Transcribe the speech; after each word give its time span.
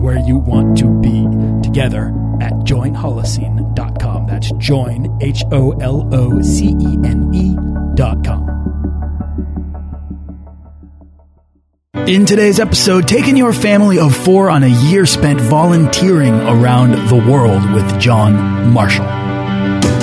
where 0.00 0.18
you 0.18 0.38
want 0.38 0.78
to 0.78 0.88
be 1.00 1.26
together 1.62 2.08
at 2.40 2.52
joinholocene.com. 2.64 4.26
That's 4.26 4.50
join, 4.52 5.18
H 5.20 5.44
O 5.52 5.72
L 5.72 6.08
O 6.12 6.40
C 6.42 6.68
E 6.68 6.98
N 7.04 7.30
E.com. 7.34 8.60
In 12.06 12.24
today's 12.24 12.58
episode, 12.58 13.06
taking 13.06 13.36
your 13.36 13.52
family 13.52 13.98
of 13.98 14.16
four 14.16 14.50
on 14.50 14.62
a 14.62 14.90
year 14.90 15.06
spent 15.06 15.40
volunteering 15.40 16.34
around 16.34 16.92
the 17.08 17.30
world 17.30 17.70
with 17.72 18.00
John 18.00 18.72
Marshall. 18.72 19.19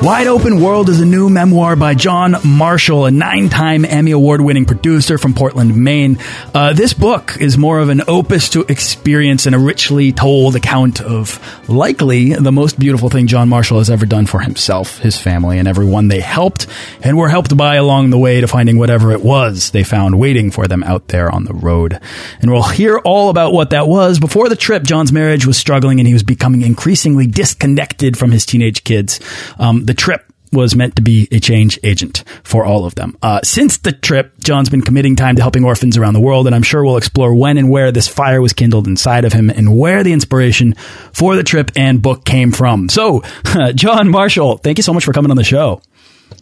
Wide 0.00 0.28
Open 0.28 0.60
World 0.62 0.88
is 0.90 1.00
a 1.00 1.04
new 1.04 1.28
memoir 1.28 1.74
by 1.74 1.94
John 1.94 2.36
Marshall, 2.44 3.06
a 3.06 3.10
nine 3.10 3.48
time 3.48 3.84
Emmy 3.84 4.12
Award 4.12 4.40
winning 4.40 4.64
producer 4.64 5.18
from 5.18 5.34
Portland, 5.34 5.76
Maine. 5.76 6.18
Uh, 6.54 6.72
this 6.72 6.94
book 6.94 7.36
is 7.40 7.58
more 7.58 7.80
of 7.80 7.88
an 7.88 8.02
opus 8.06 8.50
to 8.50 8.60
experience 8.68 9.46
and 9.46 9.56
a 9.56 9.58
richly 9.58 10.12
told 10.12 10.54
account 10.54 11.00
of 11.00 11.40
likely 11.68 12.32
the 12.32 12.52
most 12.52 12.78
beautiful 12.78 13.10
thing 13.10 13.26
John 13.26 13.48
Marshall 13.48 13.78
has 13.78 13.90
ever 13.90 14.06
done 14.06 14.26
for 14.26 14.38
himself, 14.38 14.98
his 14.98 15.20
family, 15.20 15.58
and 15.58 15.66
everyone 15.66 16.06
they 16.06 16.20
helped 16.20 16.68
and 17.02 17.18
were 17.18 17.28
helped 17.28 17.56
by 17.56 17.74
along 17.74 18.10
the 18.10 18.18
way 18.18 18.40
to 18.40 18.46
finding 18.46 18.78
whatever 18.78 19.10
it 19.10 19.22
was 19.22 19.72
they 19.72 19.82
found 19.82 20.16
waiting 20.16 20.52
for 20.52 20.68
them 20.68 20.84
out 20.84 21.08
there 21.08 21.28
on 21.28 21.42
the 21.42 21.54
road. 21.54 21.98
And 22.40 22.52
we'll 22.52 22.62
hear 22.62 22.98
all 22.98 23.30
about 23.30 23.52
what 23.52 23.70
that 23.70 23.88
was. 23.88 24.20
Before 24.20 24.48
the 24.48 24.56
trip, 24.56 24.84
John's 24.84 25.10
marriage 25.10 25.44
was 25.44 25.58
struggling 25.58 25.98
and 25.98 26.06
he 26.06 26.14
was 26.14 26.22
becoming 26.22 26.62
increasingly 26.62 27.26
disconnected 27.26 28.16
from 28.16 28.30
his 28.30 28.46
teenage 28.46 28.84
kids. 28.84 29.18
Um, 29.58 29.87
the 29.88 29.94
trip 29.94 30.30
was 30.52 30.76
meant 30.76 30.96
to 30.96 31.02
be 31.02 31.28
a 31.32 31.40
change 31.40 31.78
agent 31.82 32.22
for 32.44 32.62
all 32.62 32.84
of 32.84 32.94
them. 32.94 33.16
Uh, 33.22 33.40
since 33.42 33.78
the 33.78 33.90
trip, 33.92 34.32
John's 34.38 34.68
been 34.68 34.82
committing 34.82 35.16
time 35.16 35.36
to 35.36 35.42
helping 35.42 35.64
orphans 35.64 35.96
around 35.96 36.12
the 36.12 36.20
world, 36.20 36.46
and 36.46 36.54
I'm 36.54 36.62
sure 36.62 36.84
we'll 36.84 36.98
explore 36.98 37.34
when 37.34 37.56
and 37.56 37.70
where 37.70 37.90
this 37.90 38.06
fire 38.06 38.42
was 38.42 38.52
kindled 38.52 38.86
inside 38.86 39.24
of 39.24 39.32
him 39.32 39.48
and 39.48 39.78
where 39.78 40.04
the 40.04 40.12
inspiration 40.12 40.74
for 41.12 41.36
the 41.36 41.42
trip 41.42 41.70
and 41.74 42.02
book 42.02 42.26
came 42.26 42.52
from. 42.52 42.90
So, 42.90 43.22
John 43.74 44.10
Marshall, 44.10 44.58
thank 44.58 44.78
you 44.78 44.82
so 44.82 44.92
much 44.92 45.06
for 45.06 45.14
coming 45.14 45.30
on 45.30 45.38
the 45.38 45.44
show. 45.44 45.80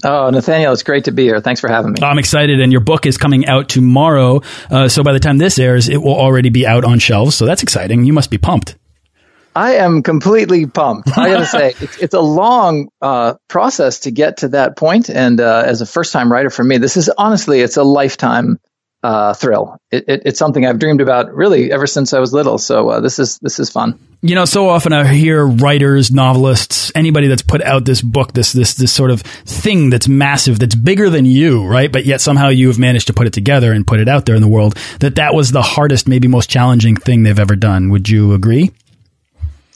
Oh, 0.03 0.29
Nathaniel, 0.31 0.73
it's 0.73 0.83
great 0.83 1.05
to 1.05 1.13
be 1.13 1.23
here. 1.23 1.41
Thanks 1.41 1.61
for 1.61 1.69
having 1.69 1.93
me. 1.93 2.03
I'm 2.03 2.19
excited, 2.19 2.61
and 2.61 2.73
your 2.73 2.81
book 2.81 3.07
is 3.07 3.17
coming 3.17 3.47
out 3.47 3.69
tomorrow. 3.69 4.43
Uh, 4.69 4.89
so 4.89 5.05
by 5.05 5.13
the 5.13 5.21
time 5.21 5.39
this 5.39 5.57
airs, 5.61 5.89
it 5.89 5.99
will 5.99 6.17
already 6.17 6.49
be 6.49 6.67
out 6.67 6.85
on 6.85 6.99
shelves. 6.99 7.37
So 7.37 7.47
that's 7.47 7.63
exciting. 7.63 8.05
You 8.05 8.13
must 8.13 8.31
be 8.31 8.39
pumped. 8.39 8.77
I 9.56 9.77
am 9.77 10.03
completely 10.03 10.67
pumped. 10.67 11.17
I 11.17 11.31
got 11.31 11.39
to 11.39 11.47
say, 11.47 11.69
it's, 11.81 11.97
it's, 11.97 12.15
a 12.15 12.21
long 12.21 12.91
uh, 13.00 13.34
process 13.49 14.00
to 14.00 14.11
get 14.11 14.39
to 14.39 14.49
that 14.49 14.77
point, 14.77 15.09
and 15.09 15.41
uh, 15.41 15.62
as 15.65 15.81
a 15.81 15.87
first-time 15.87 16.31
writer 16.31 16.50
for 16.50 16.62
me, 16.62 16.77
this 16.77 16.99
is 16.99 17.09
honestly, 17.09 17.61
it's 17.62 17.78
a 17.78 17.83
lifetime 17.83 18.61
uh, 19.03 19.33
thrill. 19.33 19.81
It, 19.91 20.05
it, 20.09 20.22
it's 20.27 20.39
something 20.39 20.67
I've 20.67 20.78
dreamed 20.78 21.00
about 21.00 21.33
really 21.33 21.72
ever 21.72 21.87
since 21.87 22.12
I 22.12 22.19
was 22.19 22.33
little. 22.33 22.59
So 22.59 22.89
uh, 22.91 23.00
this 23.00 23.19
is 23.19 23.39
this 23.39 23.59
is 23.59 23.71
fun. 23.71 23.99
You 24.21 24.34
know, 24.34 24.47
so 24.47 24.69
often 24.69 24.93
I 24.93 25.06
hear 25.06 25.47
writers, 25.47 26.11
novelists, 26.11 26.91
anybody 26.94 27.28
that's 27.28 27.43
put 27.43 27.62
out 27.62 27.84
this 27.84 28.03
book, 28.03 28.33
this 28.33 28.53
this 28.53 28.75
this 28.75 28.93
sort 28.93 29.11
of 29.11 29.23
thing 29.23 29.91
that's 29.91 30.09
massive, 30.09 30.59
that's 30.59 30.75
bigger 30.75 31.09
than 31.09 31.25
you, 31.25 31.65
right? 31.65 31.91
But 31.91 32.05
yet 32.05 32.21
somehow 32.21 32.49
you 32.49 32.67
have 32.69 32.78
managed 32.78 33.06
to 33.06 33.12
put 33.12 33.27
it 33.27 33.33
together 33.33 33.73
and 33.73 33.87
put 33.87 34.00
it 34.00 34.09
out 34.09 34.27
there 34.27 34.34
in 34.34 34.43
the 34.43 34.49
world. 34.49 34.77
That 35.00 35.15
that 35.17 35.34
was 35.34 35.53
the 35.53 35.62
hardest, 35.62 36.09
maybe 36.09 36.27
most 36.28 36.50
challenging 36.50 36.97
thing 36.97 37.23
they've 37.23 37.38
ever 37.38 37.56
done. 37.56 37.91
Would 37.91 38.09
you 38.09 38.34
agree? 38.34 38.73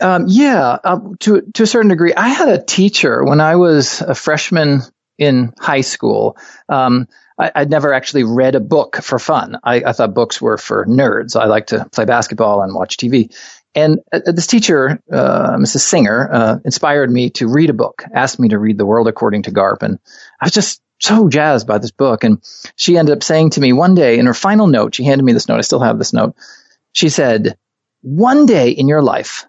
Um, 0.00 0.24
yeah, 0.28 0.78
uh, 0.82 1.00
to 1.20 1.42
to 1.54 1.62
a 1.62 1.66
certain 1.66 1.90
degree. 1.90 2.14
I 2.14 2.28
had 2.28 2.48
a 2.48 2.62
teacher 2.62 3.24
when 3.24 3.40
I 3.40 3.56
was 3.56 4.00
a 4.00 4.14
freshman 4.14 4.80
in 5.18 5.52
high 5.58 5.82
school. 5.82 6.36
Um, 6.68 7.06
I, 7.38 7.60
would 7.60 7.70
never 7.70 7.92
actually 7.92 8.24
read 8.24 8.54
a 8.54 8.60
book 8.60 8.96
for 8.96 9.18
fun. 9.18 9.58
I, 9.62 9.76
I, 9.76 9.92
thought 9.92 10.14
books 10.14 10.42
were 10.42 10.58
for 10.58 10.84
nerds. 10.86 11.40
I 11.40 11.46
like 11.46 11.68
to 11.68 11.86
play 11.90 12.04
basketball 12.04 12.62
and 12.62 12.74
watch 12.74 12.96
TV. 12.96 13.34
And 13.74 14.00
uh, 14.12 14.20
this 14.26 14.46
teacher, 14.46 15.00
uh, 15.12 15.56
Mrs. 15.56 15.80
Singer, 15.80 16.28
uh, 16.30 16.58
inspired 16.64 17.10
me 17.10 17.30
to 17.30 17.48
read 17.48 17.70
a 17.70 17.74
book. 17.74 18.04
Asked 18.12 18.40
me 18.40 18.48
to 18.48 18.58
read 18.58 18.78
The 18.78 18.86
World 18.86 19.08
According 19.08 19.44
to 19.44 19.52
Garp, 19.52 19.82
and 19.82 19.98
I 20.40 20.46
was 20.46 20.52
just 20.52 20.82
so 20.98 21.28
jazzed 21.28 21.66
by 21.66 21.78
this 21.78 21.92
book. 21.92 22.24
And 22.24 22.42
she 22.76 22.98
ended 22.98 23.16
up 23.16 23.22
saying 23.22 23.50
to 23.50 23.60
me 23.60 23.72
one 23.72 23.94
day 23.94 24.18
in 24.18 24.26
her 24.26 24.34
final 24.34 24.66
note, 24.66 24.94
she 24.94 25.04
handed 25.04 25.24
me 25.24 25.32
this 25.32 25.48
note. 25.48 25.58
I 25.58 25.62
still 25.62 25.80
have 25.80 25.98
this 25.98 26.12
note. 26.12 26.34
She 26.92 27.08
said, 27.08 27.56
"One 28.02 28.46
day 28.46 28.70
in 28.70 28.88
your 28.88 29.02
life." 29.02 29.46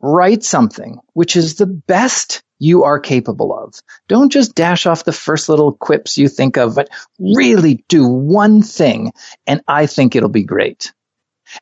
Write 0.00 0.42
something 0.44 0.98
which 1.12 1.36
is 1.36 1.56
the 1.56 1.66
best 1.66 2.42
you 2.58 2.84
are 2.84 3.00
capable 3.00 3.56
of. 3.56 3.74
Don't 4.08 4.30
just 4.30 4.54
dash 4.54 4.86
off 4.86 5.04
the 5.04 5.12
first 5.12 5.48
little 5.48 5.72
quips 5.72 6.18
you 6.18 6.28
think 6.28 6.58
of, 6.58 6.74
but 6.74 6.90
really 7.18 7.84
do 7.88 8.06
one 8.06 8.62
thing 8.62 9.12
and 9.46 9.62
I 9.66 9.86
think 9.86 10.14
it'll 10.14 10.28
be 10.28 10.44
great. 10.44 10.92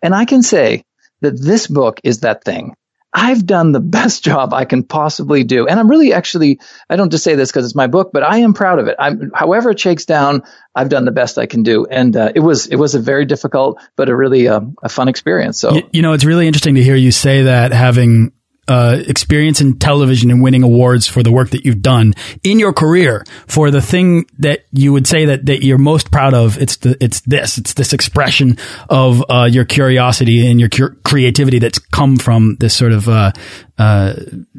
And 0.03 0.15
I 0.15 0.25
can 0.25 0.43
say 0.43 0.85
that 1.21 1.41
this 1.41 1.67
book 1.67 2.01
is 2.05 2.21
that 2.21 2.45
thing. 2.45 2.75
I've 3.13 3.47
done 3.47 3.73
the 3.73 3.81
best 3.99 4.25
job 4.25 4.53
I 4.53 4.65
can 4.65 4.83
possibly 4.83 5.45
do. 5.45 5.67
And 5.67 5.79
I'm 5.79 5.89
really 5.89 6.13
actually, 6.13 6.61
I 6.89 6.97
don't 6.97 7.11
just 7.11 7.25
say 7.25 7.35
this 7.35 7.51
because 7.51 7.65
it's 7.65 7.75
my 7.75 7.87
book, 7.87 8.11
but 8.13 8.23
I 8.23 8.39
am 8.39 8.55
proud 8.55 8.79
of 8.79 8.87
it. 8.87 8.97
I'm, 8.99 9.31
however 9.35 9.71
it 9.71 9.81
shakes 9.81 10.05
down, 10.05 10.43
I've 10.75 10.89
done 10.89 11.05
the 11.05 11.13
best 11.13 11.39
I 11.39 11.47
can 11.47 11.63
do. 11.63 11.87
And 11.87 12.17
uh, 12.17 12.33
it 12.35 12.41
was, 12.41 12.67
it 12.67 12.77
was 12.77 12.95
a 12.95 13.01
very 13.01 13.25
difficult, 13.25 13.81
but 13.97 14.09
a 14.09 14.17
really 14.17 14.49
uh, 14.49 14.61
a 14.83 14.89
fun 14.89 15.09
experience. 15.09 15.59
So, 15.59 15.75
you, 15.75 15.83
you 15.93 16.03
know, 16.03 16.13
it's 16.13 16.25
really 16.25 16.47
interesting 16.47 16.77
to 16.77 16.83
hear 16.83 16.97
you 16.97 17.11
say 17.11 17.43
that 17.45 17.73
having 17.73 18.33
uh, 18.69 19.03
experience 19.07 19.61
in 19.61 19.79
television 19.79 20.31
and 20.31 20.43
winning 20.43 20.63
awards 20.63 21.07
for 21.07 21.23
the 21.23 21.33
work 21.33 21.51
that 21.51 21.65
you've 21.65 21.83
done 21.83 22.15
in 22.43 22.59
your 22.59 22.73
career 22.73 23.25
for 23.47 23.71
the 23.71 23.81
thing 23.83 24.27
that 24.39 24.67
you 24.73 24.93
would 24.93 25.07
say 25.07 25.25
that, 25.25 25.47
that 25.47 25.65
you're 25.65 25.79
most 25.79 26.11
proud 26.11 26.35
of. 26.35 26.59
It's 26.59 26.77
the, 26.77 26.97
it's 27.01 27.21
this, 27.23 27.59
it's 27.59 27.75
this 27.75 27.93
expression 27.93 28.59
of, 28.89 29.25
uh, 29.29 29.49
your 29.51 29.65
curiosity 29.65 30.49
and 30.49 30.61
your 30.61 30.69
creativity 31.05 31.59
that's 31.59 31.79
come 31.79 32.17
from 32.17 32.57
this 32.61 32.75
sort 32.77 32.93
of, 32.93 33.09
uh, 33.09 33.33
uh, 33.79 34.15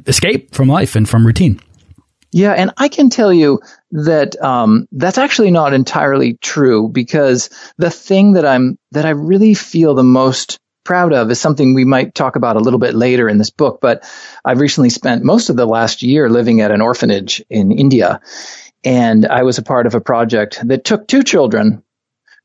escape 0.08 0.54
from 0.54 0.68
life 0.68 0.96
and 0.96 1.08
from 1.08 1.26
routine. 1.26 1.60
Yeah, 2.32 2.54
and 2.54 2.72
I 2.78 2.90
can 2.90 3.10
tell 3.10 3.34
you 3.34 3.60
that 3.92 4.40
um, 4.42 4.88
that's 4.92 5.18
actually 5.18 5.50
not 5.50 5.74
entirely 5.74 6.36
true 6.36 6.88
because 6.90 7.50
the 7.78 7.90
thing 7.90 8.34
that 8.34 8.46
I'm 8.46 8.78
that 8.92 9.06
I 9.06 9.12
really 9.12 9.56
feel 9.56 9.96
the 9.96 10.04
most 10.04 10.60
proud 10.90 11.14
of 11.14 11.30
is 11.30 11.40
something 11.40 11.76
we 11.76 11.86
might 11.86 12.16
talk 12.16 12.36
about 12.36 12.56
a 12.56 12.60
little 12.60 12.80
bit 12.80 12.96
later 12.96 13.30
in 13.30 13.38
this 13.38 13.52
book. 13.52 13.78
But 13.80 14.10
I've 14.44 14.60
recently 14.60 14.90
spent 14.90 15.24
most 15.24 15.52
of 15.52 15.56
the 15.56 15.68
last 15.68 16.02
year 16.02 16.28
living 16.32 16.62
at 16.62 16.72
an 16.72 16.82
orphanage 16.82 17.46
in 17.48 17.72
India. 17.72 18.22
And 18.84 19.28
I 19.28 19.44
was 19.44 19.60
a 19.60 19.62
part 19.62 19.86
of 19.86 19.94
a 19.94 20.02
project 20.02 20.68
that 20.68 20.84
took 20.84 21.08
two 21.08 21.22
children 21.22 21.84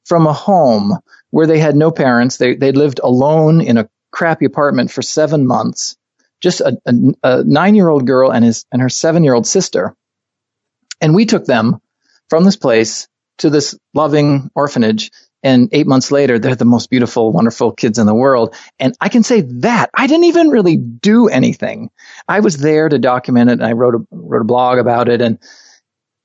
from 0.05 0.27
a 0.27 0.35
home 0.35 0.99
where 1.31 1.47
they 1.47 1.59
had 1.59 1.75
no 1.75 1.91
parents. 1.91 2.37
They, 2.37 2.55
they 2.55 2.73
lived 2.73 3.01
alone 3.03 3.63
in 3.63 3.79
a 3.79 3.89
crappy 4.13 4.45
apartment 4.45 4.91
for 4.91 5.01
seven 5.01 5.47
months. 5.47 5.97
Just 6.43 6.61
a, 6.61 6.77
a, 6.85 6.93
a 7.23 7.45
nine 7.45 7.75
year 7.75 7.89
old 7.89 8.07
girl 8.07 8.31
and 8.31 8.45
his, 8.45 8.67
and 8.71 8.83
her 8.83 8.91
seven 8.91 9.25
year 9.25 9.33
old 9.33 9.47
sister. 9.47 9.97
And 11.01 11.15
we 11.15 11.25
took 11.25 11.47
them 11.47 11.81
from 12.29 12.45
this 12.45 12.57
place 12.57 13.09
to 13.39 13.49
this 13.49 13.75
loving 13.95 14.51
orphanage 14.55 15.13
and 15.45 15.69
eight 15.73 15.87
months 15.87 16.11
later, 16.11 16.39
they're 16.39 16.55
the 16.55 16.65
most 16.65 16.89
beautiful, 16.89 17.31
wonderful 17.31 17.71
kids 17.71 17.99
in 17.99 18.07
the 18.07 18.15
world. 18.15 18.57
And 18.79 18.97
I 18.99 19.11
can 19.11 19.23
say 19.23 19.43
that 19.43 19.91
I 19.95 20.07
didn't 20.07 20.25
even 20.25 20.49
really 20.49 20.79
do 20.79 21.29
anything. 21.29 21.91
I 22.27 22.41
was 22.41 22.57
there 22.57 22.89
to 22.89 22.99
document 22.99 23.51
it 23.51 23.53
and 23.55 23.65
I 23.65 23.73
wrote 23.73 23.95
a, 23.95 23.99
wrote 24.11 24.41
a 24.41 24.45
blog 24.45 24.79
about 24.79 25.11
it. 25.11 25.21
And, 25.21 25.39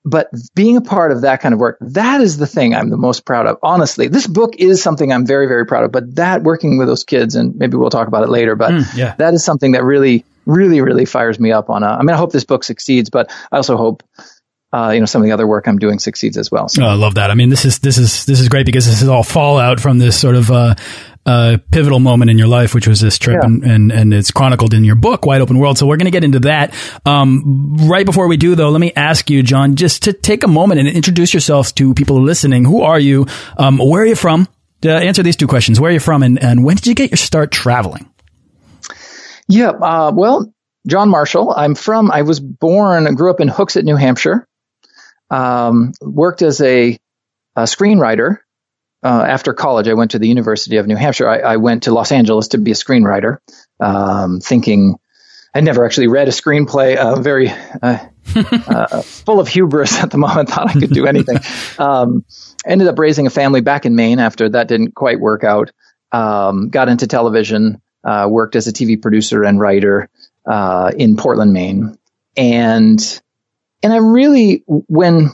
but 0.06 0.30
being 0.56 0.77
a 0.77 0.81
part 0.81 1.12
of 1.12 1.21
that 1.21 1.42
kind 1.42 1.54
of 1.54 1.60
work, 1.60 1.77
that 1.81 2.21
is 2.21 2.38
the 2.38 2.48
thing 2.48 2.74
I'm 2.74 2.89
the 2.89 2.98
most 2.98 3.25
proud 3.25 3.45
of. 3.45 3.57
Honestly, 3.62 4.07
this 4.07 4.25
book 4.25 4.56
is 4.56 4.81
something 4.81 5.12
I'm 5.12 5.25
very, 5.25 5.48
very 5.48 5.66
proud 5.66 5.83
of, 5.83 5.92
but 5.92 6.16
that 6.16 6.42
working 6.44 6.77
with 6.77 6.88
those 6.88 7.04
kids, 7.04 7.36
and 7.36 7.54
maybe 7.57 7.75
we'll 7.75 7.89
talk 7.89 8.07
about 8.07 8.24
it 8.24 8.30
later, 8.30 8.56
but 8.56 8.71
mm, 8.71 8.98
yeah. 8.98 9.16
that 9.18 9.33
is 9.33 9.44
something 9.44 9.74
that 9.74 9.83
really, 9.83 10.24
really, 10.45 10.80
really 10.80 11.04
fires 11.04 11.38
me 11.42 11.51
up 11.51 11.69
on 11.69 11.83
a, 11.83 11.88
I 11.88 12.00
mean, 12.00 12.12
I 12.12 12.18
hope 12.18 12.31
this 12.31 12.45
book 12.45 12.63
succeeds, 12.63 13.10
but 13.10 13.30
I 13.51 13.57
also 13.57 13.75
hope 13.75 14.01
uh, 14.71 14.92
you 14.94 15.00
know, 15.00 15.06
some 15.06 15.21
of 15.21 15.25
the 15.25 15.31
other 15.31 15.48
work 15.48 15.68
I'm 15.68 15.80
doing 15.80 15.98
succeeds 15.98 16.38
as 16.38 16.51
well. 16.51 16.69
So. 16.69 16.83
Oh, 16.83 16.88
I 16.88 16.94
love 16.94 17.16
that. 17.16 17.31
I 17.31 17.33
mean, 17.33 17.50
this 17.50 17.66
is 17.66 17.80
this 17.80 17.98
is 17.98 18.25
this 18.25 18.39
is 18.39 18.50
great 18.50 18.66
because 18.66 18.86
this 18.86 19.01
is 19.01 19.07
all 19.07 19.24
fallout 19.24 19.80
from 19.80 19.98
this 19.98 20.19
sort 20.19 20.36
of 20.36 20.51
uh, 20.51 20.75
uh, 21.25 21.57
pivotal 21.71 22.00
moment 22.00 22.30
in 22.30 22.38
your 22.38 22.48
life, 22.48 22.75
which 22.75 22.88
was 22.88 23.01
this 23.01 23.18
trip, 23.18 23.39
yeah. 23.42 23.48
and, 23.48 23.63
and 23.63 23.92
and 23.92 24.13
it's 24.13 24.30
chronicled 24.30 24.75
in 24.75 24.83
your 24.83 24.95
book, 24.95 25.25
Wide 25.25 25.42
Open 25.42 25.57
World. 25.57 25.80
So 25.80 25.88
we're 25.88 25.98
going 25.98 26.06
to 26.06 26.12
get 26.12 26.24
into 26.24 26.39
that. 26.42 26.74
Um, 27.04 27.77
right 27.89 28.06
before 28.06 28.27
we 28.27 28.38
do, 28.38 28.54
though, 28.54 28.69
let 28.69 28.80
me 28.80 28.94
ask 28.95 29.30
you, 29.30 29.42
John, 29.42 29.75
just 29.75 30.04
to 30.04 30.13
take 30.13 30.44
a 30.44 30.48
moment 30.48 30.80
and 30.80 30.88
introduce 30.88 31.33
yourself 31.33 31.74
to 31.75 31.95
people 31.95 32.21
listening. 32.21 32.63
Who 32.63 32.83
are 32.83 33.00
you? 33.00 33.25
Um, 33.57 33.80
where 33.80 34.04
are 34.04 34.07
you 34.07 34.16
from? 34.16 34.48
To 34.81 34.89
answer 34.89 35.24
these 35.24 35.36
two 35.36 35.48
questions, 35.48 35.77
where 35.77 35.89
are 35.89 35.94
you 35.94 36.00
from, 36.00 36.24
and, 36.24 36.42
and 36.42 36.63
when 36.63 36.77
did 36.77 36.88
you 36.88 36.95
get 36.95 37.12
your 37.12 37.18
start 37.18 37.51
traveling? 37.51 38.10
Yeah, 39.48 39.71
uh, 39.71 40.12
well, 40.16 40.54
John 40.88 41.10
Marshall. 41.10 41.54
I'm 41.56 41.75
from. 41.75 42.12
I 42.12 42.21
was 42.21 42.39
born, 42.39 43.13
grew 43.16 43.30
up 43.30 43.42
in 43.42 43.50
Hooksett, 43.50 43.83
New 43.83 43.98
Hampshire. 43.98 44.48
Um, 45.30 45.94
worked 46.02 46.42
as 46.42 46.62
a, 46.62 46.98
a 47.56 47.64
screenwriter. 47.64 48.40
Uh, 49.02 49.24
after 49.28 49.54
college, 49.54 49.88
I 49.88 49.94
went 49.94 50.12
to 50.12 50.20
the 50.20 50.28
University 50.28 50.78
of 50.78 50.88
New 50.88 50.98
Hampshire. 50.98 51.30
I, 51.30 51.40
I 51.40 51.58
went 51.58 51.84
to 51.84 51.94
Los 51.94 52.12
Angeles 52.12 52.50
to 52.50 52.58
be 52.58 52.72
a 52.72 52.76
screenwriter, 52.76 53.38
um, 53.80 54.42
thinking 54.42 54.98
I 55.54 55.62
never 55.62 55.86
actually 55.86 56.08
read 56.08 56.28
a 56.28 56.31
screenplay. 56.31 56.96
Uh, 56.96 57.20
very 57.20 57.50
uh, 57.50 57.98
uh 58.36 59.02
full 59.02 59.40
of 59.40 59.48
hubris 59.48 60.02
at 60.02 60.12
the 60.12 60.18
moment. 60.18 60.50
Thought 60.50 60.70
I 60.70 60.80
could 60.80 60.92
do 60.92 61.06
anything. 61.06 61.38
Um, 61.80 62.26
ended 62.66 62.90
up 62.90 63.00
raising 63.00 63.26
a 63.26 63.30
family 63.30 63.62
back 63.62 63.86
in 63.86 63.96
Maine. 63.96 64.20
After 64.20 64.50
that 64.50 64.68
didn't 64.68 64.96
quite 64.96 65.18
work 65.18 65.46
out, 65.46 65.72
um, 66.12 66.70
got 66.70 66.90
into 66.90 67.08
television. 67.08 67.81
Uh, 68.04 68.28
worked 68.30 68.58
as 68.58 68.68
a 68.68 68.74
TV 68.74 69.02
producer 69.02 69.44
and 69.44 69.60
writer 69.60 70.10
uh, 70.46 70.92
in 70.96 71.16
Portland, 71.16 71.54
Maine, 71.54 71.98
and 72.36 73.22
and 73.84 73.94
I 73.94 73.98
really, 73.98 74.64
when 74.66 75.31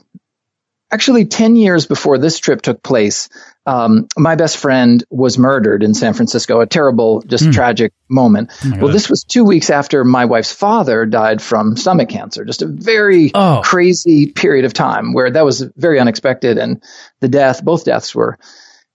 actually 0.91 1.25
10 1.25 1.55
years 1.55 1.87
before 1.87 2.17
this 2.17 2.39
trip 2.39 2.61
took 2.61 2.83
place, 2.83 3.27
um, 3.65 4.07
my 4.17 4.35
best 4.35 4.57
friend 4.57 5.03
was 5.09 5.37
murdered 5.37 5.83
in 5.83 5.93
San 5.93 6.13
Francisco, 6.13 6.61
a 6.61 6.67
terrible, 6.67 7.21
just 7.23 7.45
mm. 7.45 7.53
tragic 7.53 7.93
moment. 8.07 8.51
Oh 8.63 8.73
well, 8.79 8.93
this 8.93 9.09
was 9.09 9.23
two 9.23 9.43
weeks 9.43 9.69
after 9.69 10.03
my 10.03 10.25
wife's 10.25 10.51
father 10.51 11.05
died 11.05 11.41
from 11.41 11.75
stomach 11.75 12.09
cancer, 12.09 12.45
just 12.45 12.61
a 12.61 12.67
very 12.67 13.31
oh. 13.33 13.61
crazy 13.63 14.27
period 14.27 14.65
of 14.65 14.73
time 14.73 15.13
where 15.13 15.31
that 15.31 15.43
was 15.43 15.61
very 15.75 15.99
unexpected. 15.99 16.57
And 16.59 16.83
the 17.19 17.29
death, 17.29 17.63
both 17.63 17.85
deaths 17.85 18.13
were. 18.13 18.37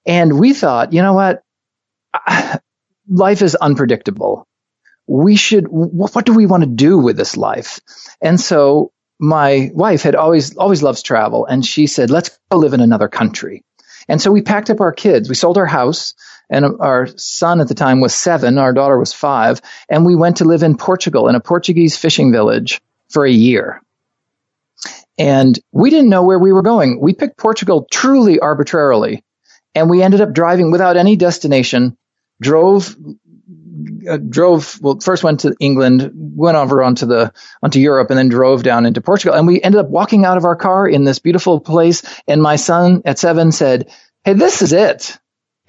And 0.06 0.38
we 0.38 0.54
thought, 0.54 0.92
you 0.92 1.02
know 1.02 1.14
what? 1.14 1.42
Life 3.08 3.42
is 3.42 3.56
unpredictable. 3.56 4.46
We 5.08 5.34
should, 5.34 5.66
what 5.68 6.24
do 6.24 6.32
we 6.32 6.46
want 6.46 6.62
to 6.62 6.68
do 6.68 6.96
with 6.96 7.16
this 7.16 7.36
life? 7.36 7.80
And 8.22 8.40
so 8.40 8.92
my 9.20 9.70
wife 9.74 10.02
had 10.02 10.14
always 10.14 10.56
always 10.56 10.82
loves 10.82 11.02
travel 11.02 11.44
and 11.44 11.64
she 11.64 11.86
said 11.86 12.10
let's 12.10 12.38
go 12.50 12.56
live 12.56 12.72
in 12.72 12.80
another 12.80 13.08
country. 13.08 13.62
And 14.08 14.20
so 14.20 14.32
we 14.32 14.42
packed 14.42 14.70
up 14.70 14.80
our 14.80 14.92
kids. 14.92 15.28
We 15.28 15.34
sold 15.34 15.58
our 15.58 15.66
house 15.66 16.14
and 16.48 16.64
our 16.80 17.06
son 17.16 17.60
at 17.60 17.68
the 17.68 17.74
time 17.74 18.00
was 18.00 18.14
seven 18.14 18.58
our 18.58 18.72
daughter 18.72 18.98
was 18.98 19.12
five 19.12 19.60
and 19.88 20.06
we 20.06 20.16
went 20.16 20.38
to 20.38 20.44
live 20.44 20.62
in 20.62 20.76
portugal 20.76 21.28
in 21.28 21.34
a 21.34 21.40
portuguese 21.40 21.96
fishing 21.96 22.32
village 22.32 22.80
for 23.08 23.26
a 23.26 23.30
year. 23.30 23.82
And 25.18 25.58
we 25.70 25.90
didn't 25.90 26.08
know 26.08 26.22
where 26.22 26.38
we 26.38 26.52
were 26.52 26.62
going. 26.62 26.98
We 26.98 27.12
picked 27.12 27.36
portugal 27.36 27.86
truly 27.90 28.40
arbitrarily 28.40 29.22
and 29.74 29.90
we 29.90 30.02
ended 30.02 30.22
up 30.22 30.32
driving 30.32 30.70
without 30.70 30.96
any 30.96 31.16
destination 31.16 31.96
drove 32.40 32.96
uh, 34.08 34.16
drove 34.16 34.80
well 34.80 34.98
first 35.00 35.22
went 35.22 35.40
to 35.40 35.54
England, 35.60 36.10
went 36.14 36.56
over 36.56 36.82
onto 36.82 37.06
the 37.06 37.32
onto 37.62 37.78
Europe, 37.78 38.10
and 38.10 38.18
then 38.18 38.28
drove 38.28 38.62
down 38.62 38.86
into 38.86 39.00
Portugal. 39.00 39.36
And 39.36 39.46
we 39.46 39.60
ended 39.62 39.80
up 39.80 39.88
walking 39.88 40.24
out 40.24 40.36
of 40.36 40.44
our 40.44 40.56
car 40.56 40.88
in 40.88 41.04
this 41.04 41.18
beautiful 41.18 41.60
place. 41.60 42.02
And 42.26 42.42
my 42.42 42.56
son 42.56 43.02
at 43.04 43.18
seven 43.18 43.52
said, 43.52 43.90
"Hey, 44.24 44.34
this 44.34 44.62
is 44.62 44.72
it." 44.72 45.18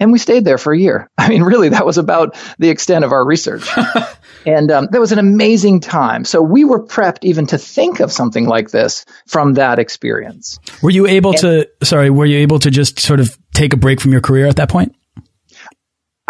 And 0.00 0.10
we 0.10 0.18
stayed 0.18 0.44
there 0.44 0.58
for 0.58 0.72
a 0.72 0.78
year. 0.78 1.08
I 1.18 1.28
mean, 1.28 1.42
really, 1.42 1.68
that 1.70 1.86
was 1.86 1.98
about 1.98 2.36
the 2.58 2.70
extent 2.70 3.04
of 3.04 3.12
our 3.12 3.24
research. 3.24 3.68
and 4.46 4.70
um, 4.70 4.88
that 4.90 5.00
was 5.00 5.12
an 5.12 5.20
amazing 5.20 5.80
time. 5.80 6.24
So 6.24 6.42
we 6.42 6.64
were 6.64 6.84
prepped 6.84 7.22
even 7.22 7.46
to 7.48 7.58
think 7.58 8.00
of 8.00 8.10
something 8.10 8.46
like 8.46 8.70
this 8.70 9.04
from 9.28 9.54
that 9.54 9.78
experience. 9.78 10.58
Were 10.82 10.90
you 10.90 11.06
able 11.06 11.30
and, 11.30 11.40
to? 11.40 11.68
Sorry, 11.84 12.10
were 12.10 12.26
you 12.26 12.38
able 12.38 12.58
to 12.60 12.70
just 12.70 12.98
sort 12.98 13.20
of 13.20 13.38
take 13.54 13.72
a 13.72 13.76
break 13.76 14.00
from 14.00 14.12
your 14.12 14.20
career 14.20 14.46
at 14.46 14.56
that 14.56 14.68
point? 14.68 14.96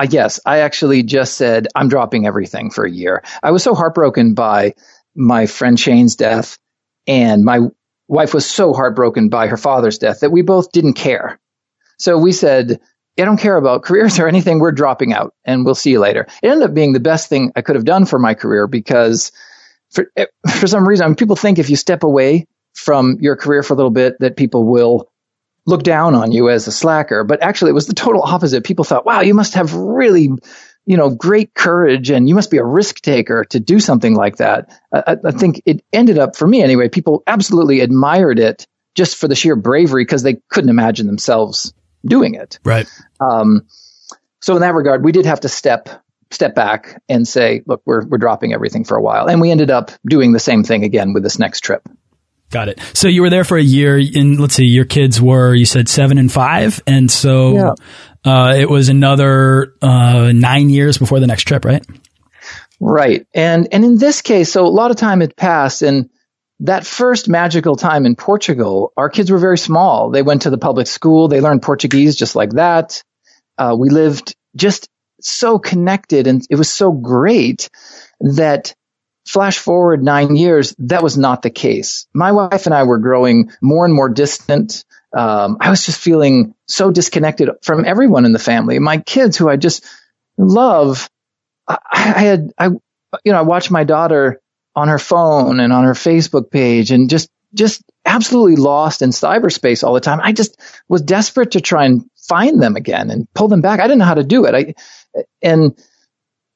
I 0.02 0.06
guess 0.06 0.40
I 0.44 0.58
actually 0.62 1.04
just 1.04 1.37
said, 1.37 1.69
I'm 1.76 1.88
dropping 1.88 2.26
everything 2.26 2.70
for 2.70 2.84
a 2.84 2.90
year. 2.90 3.22
I 3.40 3.52
was 3.52 3.62
so 3.62 3.72
heartbroken 3.72 4.34
by 4.34 4.75
my 5.14 5.46
friend 5.46 5.78
Shane's 5.78 6.16
death, 6.16 6.58
and 7.06 7.44
my 7.44 7.60
wife 8.08 8.34
was 8.34 8.44
so 8.44 8.72
heartbroken 8.72 9.28
by 9.28 9.46
her 9.46 9.56
father's 9.56 9.99
death 9.99 10.19
that 10.19 10.32
we 10.32 10.43
both 10.43 10.72
didn't 10.72 10.94
care. 10.94 11.38
So 12.00 12.19
we 12.19 12.32
said, 12.32 12.81
I 13.16 13.25
don't 13.25 13.38
care 13.38 13.56
about 13.56 13.84
careers 13.84 14.19
or 14.19 14.26
anything. 14.26 14.58
We're 14.58 14.72
dropping 14.72 15.12
out 15.12 15.34
and 15.44 15.64
we'll 15.64 15.76
see 15.76 15.93
you 15.93 16.00
later. 16.00 16.26
It 16.43 16.49
ended 16.49 16.69
up 16.69 16.75
being 16.75 16.94
the 16.94 16.99
best 16.99 17.28
thing 17.28 17.52
I 17.54 17.62
could 17.62 17.76
have 17.76 17.84
done 17.84 18.04
for 18.04 18.19
my 18.19 18.34
career 18.34 18.66
because 18.66 19.31
for, 19.93 20.10
eh, 20.16 20.26
for 20.58 20.66
some 20.66 20.88
reason, 20.88 21.14
people 21.14 21.37
think 21.37 21.60
if 21.60 21.70
you 21.70 21.76
step 21.76 22.02
away 22.02 22.49
from 22.75 23.19
your 23.20 23.37
career 23.37 23.62
for 23.62 23.75
a 23.75 23.76
little 23.76 23.90
bit 23.93 24.19
that 24.19 24.37
people 24.37 24.64
will 24.64 25.12
look 25.67 25.82
down 25.82 26.14
on 26.14 26.32
you 26.32 26.49
as 26.49 26.67
a 26.67 26.73
slacker, 26.73 27.25
but 27.25 27.43
actually 27.43 27.70
it 27.70 27.75
was 27.75 27.87
the 27.87 27.94
total 27.94 28.23
opposite. 28.23 28.64
People 28.64 28.85
thought, 28.85 29.06
wow, 29.06 29.20
you 29.20 29.35
must 29.35 29.55
have 29.55 29.75
really, 29.75 30.31
you 30.87 30.97
know, 30.97 31.11
great 31.11 31.55
courage 31.55 32.11
and 32.11 32.29
you 32.29 32.35
must 32.35 32.50
be 32.50 32.59
a 32.59 32.64
risk 32.64 33.00
taker 33.00 33.44
to 33.50 33.61
do 33.61 33.79
something 33.79 34.14
like 34.14 34.37
that. 34.37 34.76
I, 34.93 35.17
I 35.25 35.31
think 35.31 35.62
it 35.64 35.85
ended 35.93 36.19
up, 36.19 36.37
for 36.37 36.47
me 36.47 36.62
anyway, 36.62 36.88
people 36.88 37.23
absolutely 37.26 37.81
admired 37.81 38.38
it 38.38 38.67
just 38.94 39.17
for 39.17 39.29
the 39.29 39.35
sheer 39.35 39.56
bravery 39.56 40.05
because 40.05 40.23
they 40.23 40.41
couldn't 40.50 40.70
imagine 40.70 41.06
themselves 41.06 41.73
doing 42.05 42.35
it. 42.35 42.59
Right. 42.64 42.88
Um, 43.20 43.67
so 44.41 44.56
in 44.56 44.62
that 44.62 44.75
regard, 44.75 45.05
we 45.05 45.12
did 45.12 45.26
have 45.26 45.41
to 45.41 45.49
step 45.49 45.88
step 46.31 46.55
back 46.55 47.00
and 47.09 47.29
say, 47.29 47.62
look, 47.67 47.82
we're 47.85 48.05
we're 48.06 48.19
dropping 48.19 48.53
everything 48.53 48.85
for 48.85 48.97
a 48.97 49.03
while, 49.03 49.29
and 49.29 49.41
we 49.41 49.50
ended 49.50 49.70
up 49.70 49.93
doing 50.06 50.32
the 50.32 50.41
same 50.41 50.64
thing 50.64 50.82
again 50.82 51.12
with 51.12 51.23
this 51.23 51.38
next 51.38 51.61
trip. 51.61 51.88
Got 52.52 52.69
it. 52.69 52.81
So 52.93 53.08
you 53.08 53.22
were 53.22 53.31
there 53.31 53.44
for 53.44 53.56
a 53.56 53.62
year. 53.62 53.96
And 53.96 54.38
let's 54.38 54.54
see, 54.54 54.66
your 54.66 54.84
kids 54.84 55.20
were 55.20 55.54
you 55.54 55.64
said 55.64 55.88
seven 55.88 56.19
and 56.19 56.31
five, 56.31 56.82
and 56.87 57.10
so 57.10 57.54
yeah. 57.54 57.75
uh, 58.31 58.54
it 58.54 58.69
was 58.69 58.90
another 58.90 59.75
uh, 59.81 60.32
nine 60.32 60.69
years 60.69 60.99
before 60.99 61.19
the 61.19 61.26
next 61.26 61.44
trip, 61.44 61.64
right? 61.64 61.84
Right. 62.78 63.26
And 63.34 63.69
and 63.72 63.84
in 63.84 63.96
this 63.96 64.20
case, 64.20 64.52
so 64.52 64.66
a 64.66 64.69
lot 64.69 64.90
of 64.90 64.99
time 64.99 65.20
had 65.20 65.34
passed, 65.34 65.81
and 65.81 66.10
that 66.60 66.87
first 66.87 67.26
magical 67.26 67.75
time 67.75 68.04
in 68.04 68.16
Portugal, 68.16 68.93
our 68.99 69.08
kids 69.08 69.31
were 69.31 69.38
very 69.38 69.58
small. 69.58 70.10
They 70.10 70.22
went 70.22 70.43
to 70.43 70.50
the 70.50 70.58
public 70.58 70.88
school. 70.88 71.28
They 71.28 71.40
learned 71.40 71.62
Portuguese 71.62 72.16
just 72.16 72.37
like 72.37 72.50
that. 72.50 73.02
Uh, 73.56 73.75
we 73.78 73.88
lived 73.88 74.37
just 74.56 74.90
so 75.23 75.59
connected, 75.59 76.26
and 76.26 76.47
it 76.50 76.56
was 76.56 76.68
so 76.68 76.92
great 76.92 77.71
that 78.21 78.75
Flash 79.26 79.59
forward 79.59 80.02
nine 80.02 80.35
years, 80.37 80.75
that 80.79 81.02
was 81.02 81.17
not 81.17 81.43
the 81.43 81.50
case. 81.50 82.07
My 82.12 82.33
wife 82.33 82.67
and 82.67 82.75
I 82.75 82.83
were 82.83 82.99
growing 82.99 83.50
more 83.61 83.85
and 83.85 83.95
more 83.95 84.09
distant. 84.09 84.85
Um, 85.17 85.59
I 85.61 85.71
was 85.71 85.87
just 85.87 86.00
feeling 86.00 86.55
so 86.67 86.91
disconnected 86.91 87.49
from 87.62 87.85
everyone 87.85 88.25
in 88.25 88.33
the 88.33 88.38
family. 88.38 88.79
My 88.79 88.99
kids, 88.99 89.37
who 89.37 89.49
I 89.49 89.57
just 89.57 89.85
love, 90.37 91.09
I, 91.69 91.79
I 91.93 92.21
had, 92.21 92.52
I, 92.59 92.67
you 92.67 93.33
know, 93.33 93.38
I 93.38 93.43
watched 93.43 93.71
my 93.71 93.85
daughter 93.85 94.41
on 94.75 94.88
her 94.88 94.99
phone 94.99 95.61
and 95.61 95.73
on 95.73 95.85
her 95.85 95.93
Facebook 95.93 96.50
page 96.50 96.91
and 96.91 97.09
just, 97.09 97.29
just 97.55 97.83
absolutely 98.05 98.57
lost 98.57 99.02
in 99.02 99.11
cyberspace 99.11 99.85
all 99.85 99.95
the 99.95 100.00
time. 100.00 100.21
I 100.21 100.33
just 100.33 100.59
was 100.88 101.02
desperate 101.02 101.52
to 101.52 101.61
try 101.61 101.85
and 101.85 102.05
find 102.26 102.61
them 102.61 102.75
again 102.75 103.11
and 103.11 103.29
pull 103.35 103.49
them 103.49 103.61
back. 103.61 103.79
I 103.79 103.85
didn't 103.85 103.99
know 103.99 104.07
how 104.07 104.14
to 104.14 104.25
do 104.25 104.47
it. 104.47 104.55
I, 104.55 105.23
and, 105.43 105.79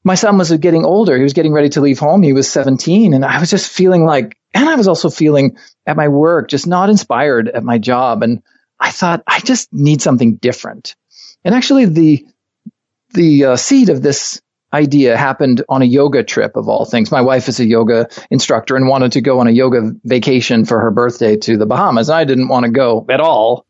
my 0.07 0.15
son 0.15 0.39
was 0.39 0.53
getting 0.53 0.85
older. 0.85 1.17
He 1.17 1.25
was 1.25 1.33
getting 1.33 1.53
ready 1.53 1.69
to 1.71 1.81
leave 1.81 1.99
home. 1.99 2.23
He 2.23 2.33
was 2.33 2.49
17 2.49 3.13
and 3.13 3.25
I 3.25 3.41
was 3.41 3.51
just 3.51 3.69
feeling 3.69 4.05
like, 4.05 4.39
and 4.55 4.69
I 4.69 4.77
was 4.77 4.87
also 4.87 5.11
feeling 5.11 5.57
at 5.85 5.97
my 5.97 6.07
work, 6.07 6.49
just 6.49 6.65
not 6.65 6.91
inspired 6.91 7.49
at 7.49 7.65
my 7.65 7.79
job. 7.79 8.23
And 8.23 8.41
I 8.79 8.93
thought, 8.93 9.25
I 9.27 9.41
just 9.41 9.73
need 9.73 10.01
something 10.01 10.37
different. 10.37 10.95
And 11.45 11.57
actually 11.57 11.87
the, 11.87 12.25
the 13.15 13.45
uh, 13.47 13.57
seed 13.57 13.89
of 13.89 14.01
this 14.01 14.41
idea 14.73 15.17
happened 15.17 15.65
on 15.69 15.83
a 15.83 15.87
yoga 15.87 16.23
trip 16.23 16.55
of 16.55 16.69
all 16.69 16.85
things. 16.85 17.11
My 17.11 17.23
wife 17.23 17.49
is 17.49 17.59
a 17.59 17.67
yoga 17.67 18.09
instructor 18.31 18.77
and 18.77 18.87
wanted 18.87 19.11
to 19.13 19.21
go 19.21 19.41
on 19.41 19.49
a 19.49 19.51
yoga 19.53 19.91
vacation 20.05 20.67
for 20.67 20.79
her 20.79 20.93
birthday 20.93 21.37
to 21.37 21.57
the 21.57 21.67
Bahamas. 21.67 22.11
I 22.11 22.23
didn't 22.23 22.47
want 22.47 22.65
to 22.65 22.71
go 22.71 23.05
at 23.09 23.21
all, 23.21 23.67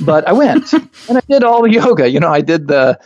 but 0.00 0.28
I 0.28 0.32
went 0.32 0.72
and 1.08 1.18
I 1.18 1.22
did 1.28 1.42
all 1.42 1.62
the 1.62 1.72
yoga. 1.72 2.08
You 2.08 2.20
know, 2.20 2.32
I 2.32 2.40
did 2.40 2.68
the 2.68 3.00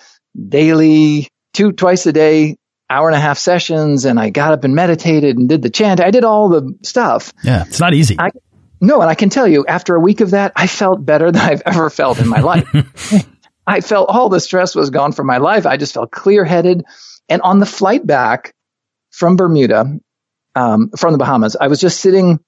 daily 0.47 1.31
two 1.55 1.73
twice 1.73 2.05
a 2.07 2.13
day 2.13 2.59
hour 2.91 3.09
and 3.09 3.17
a 3.17 3.21
half 3.21 3.39
sessions 3.39 4.05
and 4.05 4.21
I 4.21 4.29
got 4.29 4.53
up 4.53 4.65
and 4.65 4.75
meditated 4.75 5.39
and 5.39 5.49
did 5.49 5.63
the 5.63 5.71
chant. 5.71 6.01
I 6.01 6.11
did 6.11 6.25
all 6.25 6.51
the 6.51 6.77
stuff. 6.83 7.33
Yeah, 7.43 7.65
it's 7.67 7.81
not 7.81 7.95
easy. 7.95 8.17
I, 8.19 8.31
no, 8.81 9.01
and 9.01 9.09
I 9.09 9.15
can 9.15 9.31
tell 9.31 9.49
you, 9.49 9.65
after 9.67 9.95
a 9.95 10.01
week 10.01 10.21
of 10.21 10.33
that, 10.33 10.53
I 10.55 10.67
felt 10.67 11.05
better 11.05 11.33
than 11.33 11.41
I've 11.41 11.63
ever 11.65 11.89
felt 11.89 12.19
in 12.21 12.29
my 12.29 12.41
life. 12.43 12.67
I 13.67 13.81
felt 13.81 14.11
all 14.11 14.29
the 14.29 14.41
stress 14.41 14.75
was 14.75 14.91
gone 14.91 15.13
from 15.13 15.27
my 15.27 15.39
life. 15.39 15.65
I 15.65 15.79
just 15.79 15.95
felt 15.95 16.11
clear 16.11 16.45
headed. 16.45 16.85
And 17.29 17.41
on 17.41 17.61
the 17.61 17.67
flight 17.67 18.07
back 18.07 18.55
from 19.11 19.37
Bermuda, 19.37 19.99
um, 20.55 20.91
from 20.99 21.13
the 21.13 21.19
Bahamas, 21.19 21.57
I 21.59 21.69
was 21.69 21.81
just 21.81 22.01
sitting 22.01 22.41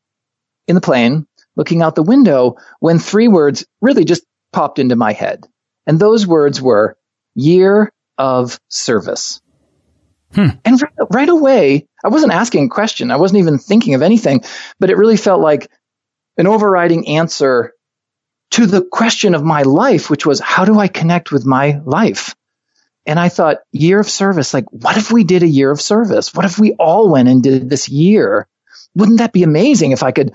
in 0.69 0.75
the 0.75 0.81
plane 0.83 1.27
looking 1.57 1.81
out 1.81 1.95
the 1.95 2.03
window 2.03 2.57
when 2.81 2.99
three 2.99 3.29
words 3.29 3.65
really 3.81 4.05
just 4.05 4.25
popped 4.53 4.79
into 4.79 4.95
my 4.95 5.13
head. 5.13 5.47
And 5.87 5.99
those 5.99 6.27
words 6.27 6.61
were 6.61 6.99
year 7.35 7.93
of 8.19 8.59
service. 8.69 9.41
Hmm. 10.35 10.49
And 10.65 10.83
right, 10.83 10.93
right 11.11 11.29
away, 11.29 11.87
I 12.05 12.09
wasn't 12.09 12.33
asking 12.33 12.67
a 12.67 12.69
question. 12.69 13.11
I 13.11 13.17
wasn't 13.17 13.41
even 13.41 13.59
thinking 13.59 13.95
of 13.95 14.03
anything, 14.03 14.43
but 14.79 14.91
it 14.91 14.97
really 14.97 15.17
felt 15.17 15.41
like 15.41 15.71
an 16.37 16.47
overriding 16.47 17.09
answer 17.09 17.73
to 18.53 18.67
the 18.67 18.83
question 18.83 19.35
of 19.35 19.43
my 19.45 19.63
life, 19.63 20.11
which 20.11 20.27
was, 20.27 20.41
how 20.41 20.65
do 20.65 20.79
I 20.79 20.89
connect 20.89 21.33
with 21.33 21.47
my 21.47 21.81
life? 21.85 22.35
And 23.07 23.21
I 23.21 23.29
thought, 23.29 23.59
year 23.73 24.01
of 24.01 24.11
service, 24.11 24.53
like, 24.53 24.67
what 24.71 24.97
if 24.97 25.13
we 25.13 25.25
did 25.25 25.43
a 25.43 25.49
year 25.49 25.71
of 25.71 25.81
service? 25.81 26.35
What 26.35 26.45
if 26.45 26.59
we 26.59 26.73
all 26.73 27.11
went 27.11 27.29
and 27.29 27.43
did 27.43 27.71
this 27.71 27.89
year? 27.89 28.49
Wouldn't 28.95 29.19
that 29.19 29.33
be 29.33 29.43
amazing 29.43 29.93
if 29.93 30.03
I 30.03 30.11
could 30.11 30.35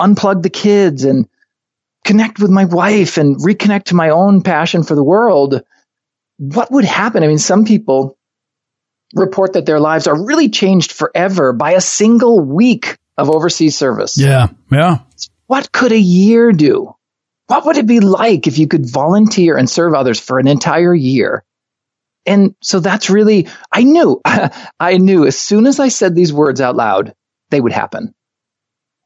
unplug 0.00 0.42
the 0.42 0.50
kids 0.50 1.04
and 1.04 1.28
connect 2.04 2.38
with 2.38 2.50
my 2.50 2.64
wife 2.64 3.16
and 3.16 3.36
reconnect 3.36 3.84
to 3.84 3.96
my 3.96 4.10
own 4.10 4.42
passion 4.42 4.84
for 4.84 4.94
the 4.94 5.02
world? 5.02 5.62
What 6.38 6.70
would 6.70 6.84
happen? 6.84 7.22
I 7.22 7.28
mean, 7.28 7.38
some 7.38 7.64
people 7.64 8.18
report 9.14 9.54
that 9.54 9.66
their 9.66 9.80
lives 9.80 10.06
are 10.06 10.26
really 10.26 10.48
changed 10.48 10.92
forever 10.92 11.52
by 11.52 11.72
a 11.72 11.80
single 11.80 12.40
week 12.40 12.98
of 13.16 13.30
overseas 13.30 13.76
service. 13.76 14.18
Yeah. 14.18 14.48
Yeah. 14.70 14.98
What 15.46 15.72
could 15.72 15.92
a 15.92 15.98
year 15.98 16.52
do? 16.52 16.94
What 17.46 17.64
would 17.66 17.76
it 17.76 17.86
be 17.86 18.00
like 18.00 18.46
if 18.46 18.58
you 18.58 18.66
could 18.66 18.90
volunteer 18.90 19.56
and 19.56 19.70
serve 19.70 19.94
others 19.94 20.18
for 20.18 20.38
an 20.38 20.48
entire 20.48 20.94
year? 20.94 21.44
And 22.26 22.56
so 22.60 22.80
that's 22.80 23.08
really, 23.08 23.46
I 23.72 23.84
knew, 23.84 24.20
I 24.80 24.98
knew 24.98 25.26
as 25.26 25.38
soon 25.38 25.66
as 25.66 25.78
I 25.78 25.88
said 25.88 26.14
these 26.14 26.32
words 26.32 26.60
out 26.60 26.74
loud, 26.74 27.14
they 27.50 27.60
would 27.60 27.72
happen. 27.72 28.14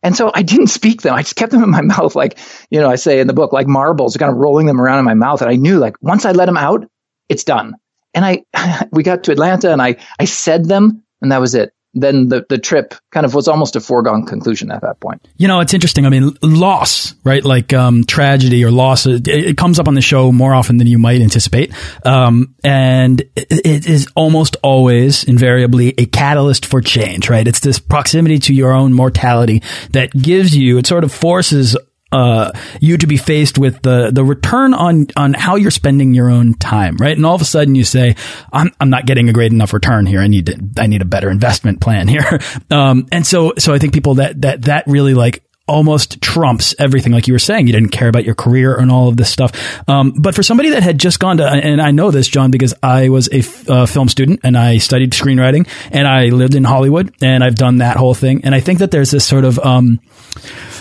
And 0.03 0.17
so 0.17 0.31
I 0.35 0.43
didn't 0.43 0.69
speak 0.69 1.03
them. 1.03 1.15
I 1.15 1.21
just 1.21 1.37
kept 1.37 1.53
them 1.53 1.63
in 1.63 1.71
my 1.71 1.83
mouth, 1.83 2.17
like, 2.17 2.39
you 2.71 2.81
know, 2.81 2.89
I 2.89 2.97
say 2.97 3.21
in 3.21 3.27
the 3.27 3.35
book, 3.35 3.53
like 3.53 3.67
marbles, 3.67 4.17
kind 4.17 4.33
of 4.33 4.39
rolling 4.39 4.67
them 4.67 4.81
around 4.81 5.01
in 5.01 5.05
my 5.05 5.15
mouth. 5.15 5.43
And 5.43 5.51
I 5.51 5.57
knew, 5.57 5.79
like, 5.79 5.97
once 6.01 6.25
I 6.25 6.33
let 6.33 6.47
them 6.47 6.57
out, 6.57 6.87
it's 7.31 7.45
done. 7.45 7.77
And 8.13 8.25
I, 8.25 8.45
we 8.93 9.03
got 9.03 9.25
to 9.25 9.33
Atlanta 9.33 9.73
and 9.73 9.81
I, 9.81 9.97
I 10.19 10.27
said 10.27 10.67
them 10.67 11.03
and 11.23 11.33
that 11.33 11.41
was 11.41 11.55
it 11.55 11.73
then 11.95 12.29
the, 12.29 12.47
the 12.49 12.59
trip 12.59 12.95
kind 13.11 13.27
of 13.27 13.35
was 13.35 13.49
almost 13.49 13.75
a 13.75 13.81
foregone 13.81 14.25
conclusion 14.25 14.71
at 14.71 14.83
that 14.83 15.01
point. 15.01 15.27
You 15.37 15.49
know, 15.49 15.61
it's 15.61 15.75
interesting. 15.75 16.07
I 16.07 16.09
mean, 16.09 16.37
loss, 16.41 17.15
right? 17.25 17.45
Like 17.45 17.73
um, 17.73 18.05
tragedy 18.05 18.65
or 18.65 18.71
loss, 18.71 19.07
it, 19.07 19.27
it, 19.27 19.57
comes 19.57 19.81
up 19.81 19.89
on 19.89 19.95
the 19.95 20.01
show 20.01 20.31
more 20.31 20.55
often 20.55 20.77
than 20.77 20.87
you 20.87 20.99
might 20.99 21.21
anticipate. 21.21 21.75
Um, 22.07 22.55
and 22.63 23.21
it, 23.35 23.67
it 23.67 23.87
is 23.87 24.07
almost 24.15 24.57
always 24.63 25.25
invariably 25.25 25.95
a 25.99 26.07
catalyst 26.07 26.65
for 26.65 26.81
change, 26.81 27.29
right? 27.29 27.47
It's 27.47 27.61
this 27.61 27.81
proximity 27.81 28.39
to 28.41 28.55
your 28.55 28.73
own 28.73 28.93
mortality 28.93 29.63
that 29.91 30.13
gives 30.13 30.57
you, 30.57 30.79
it 30.79 30.87
sort 30.87 31.03
of 31.03 31.13
forces 31.13 31.77
uh, 32.13 32.53
you 32.81 32.97
to 32.99 33.07
be 33.07 33.17
faced 33.17 33.59
with 33.59 33.83
the 33.83 34.11
the 34.11 34.25
return 34.25 34.75
on 34.75 35.07
on 35.17 35.35
how 35.35 35.57
you're 35.57 35.71
spending 35.71 36.15
your 36.15 36.31
own 36.31 36.55
time, 36.55 36.97
right? 36.97 37.17
And 37.17 37.25
all 37.25 37.35
of 37.35 37.43
a 37.43 37.47
sudden 37.47 37.75
you 37.75 37.85
say, 37.85 38.17
"I'm 38.53 38.71
I'm 38.81 38.91
not 38.91 39.07
getting 39.07 39.29
a 39.29 39.33
great 39.33 39.53
enough 39.53 39.73
return 39.73 40.07
here. 40.07 40.21
I 40.21 40.27
need 40.27 40.47
to 40.47 40.83
I 40.83 40.87
need 40.87 41.03
a 41.03 41.07
better 41.07 41.31
investment 41.31 41.81
plan 41.81 42.09
here." 42.09 42.41
Um, 42.71 43.07
and 43.11 43.27
so 43.27 43.55
so 43.59 43.75
I 43.75 43.79
think 43.79 43.95
people 43.95 44.17
that 44.17 44.43
that 44.43 44.63
that 44.63 44.85
really 44.87 45.15
like 45.15 45.43
almost 45.71 46.21
trumps 46.21 46.75
everything. 46.81 47.13
Like 47.13 47.29
you 47.29 47.35
were 47.35 47.39
saying, 47.39 47.69
you 47.69 47.73
didn't 47.73 47.91
care 47.91 48.09
about 48.09 48.25
your 48.25 48.35
career 48.35 48.75
and 48.77 48.91
all 48.91 49.09
of 49.09 49.17
this 49.17 49.31
stuff. 49.31 49.89
Um, 49.89 50.13
but 50.19 50.35
for 50.35 50.43
somebody 50.43 50.71
that 50.71 50.83
had 50.83 50.99
just 50.99 51.21
gone 51.21 51.37
to, 51.37 51.47
and 51.47 51.81
I 51.81 51.93
know 51.93 52.11
this, 52.11 52.27
John, 52.27 52.51
because 52.51 52.75
I 52.83 53.09
was 53.09 53.29
a 53.33 53.73
uh, 53.73 53.87
film 53.87 54.09
student 54.09 54.41
and 54.43 54.59
I 54.59 54.79
studied 54.79 55.13
screenwriting 55.13 55.69
and 55.93 56.09
I 56.09 56.27
lived 56.27 56.57
in 56.57 56.65
Hollywood 56.65 57.15
and 57.23 57.45
I've 57.45 57.55
done 57.55 57.79
that 57.79 57.97
whole 57.97 58.15
thing. 58.15 58.45
And 58.45 58.55
I 58.55 58.61
think 58.61 58.81
that 58.81 58.91
there's 58.91 59.13
this 59.13 59.25
sort 59.25 59.45
of, 59.45 59.59
um, 59.61 60.01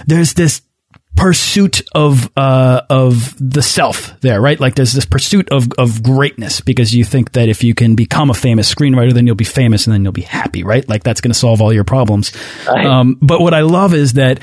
there's 0.08 0.34
this 0.34 0.64
pursuit 1.16 1.82
of 1.94 2.30
uh, 2.38 2.82
of 2.90 3.36
the 3.40 3.62
self 3.62 4.20
there, 4.22 4.40
right? 4.40 4.60
Like 4.60 4.76
there's 4.76 4.94
this 4.94 5.06
pursuit 5.06 5.50
of 5.52 5.68
of 5.78 6.02
greatness 6.02 6.62
because 6.62 6.96
you 6.96 7.04
think 7.04 7.34
that 7.34 7.50
if 7.50 7.64
you 7.64 7.76
can 7.76 7.96
become 7.96 8.30
a 8.30 8.34
famous 8.34 8.74
screenwriter, 8.74 9.14
then 9.14 9.28
you'll 9.28 9.36
be 9.36 9.44
famous 9.44 9.86
and 9.86 9.94
then 9.94 10.04
you'll 10.04 10.14
be 10.14 10.22
happy, 10.22 10.64
right? 10.64 10.88
Like 10.88 11.04
that's 11.04 11.22
going 11.22 11.32
to 11.32 11.38
solve 11.38 11.62
all 11.62 11.74
your 11.74 11.84
problems. 11.84 12.32
Right. 12.68 12.86
Um, 12.86 13.18
but 13.22 13.42
what 13.42 13.54
I 13.54 13.62
love 13.62 13.94
is 13.94 14.14
that 14.14 14.40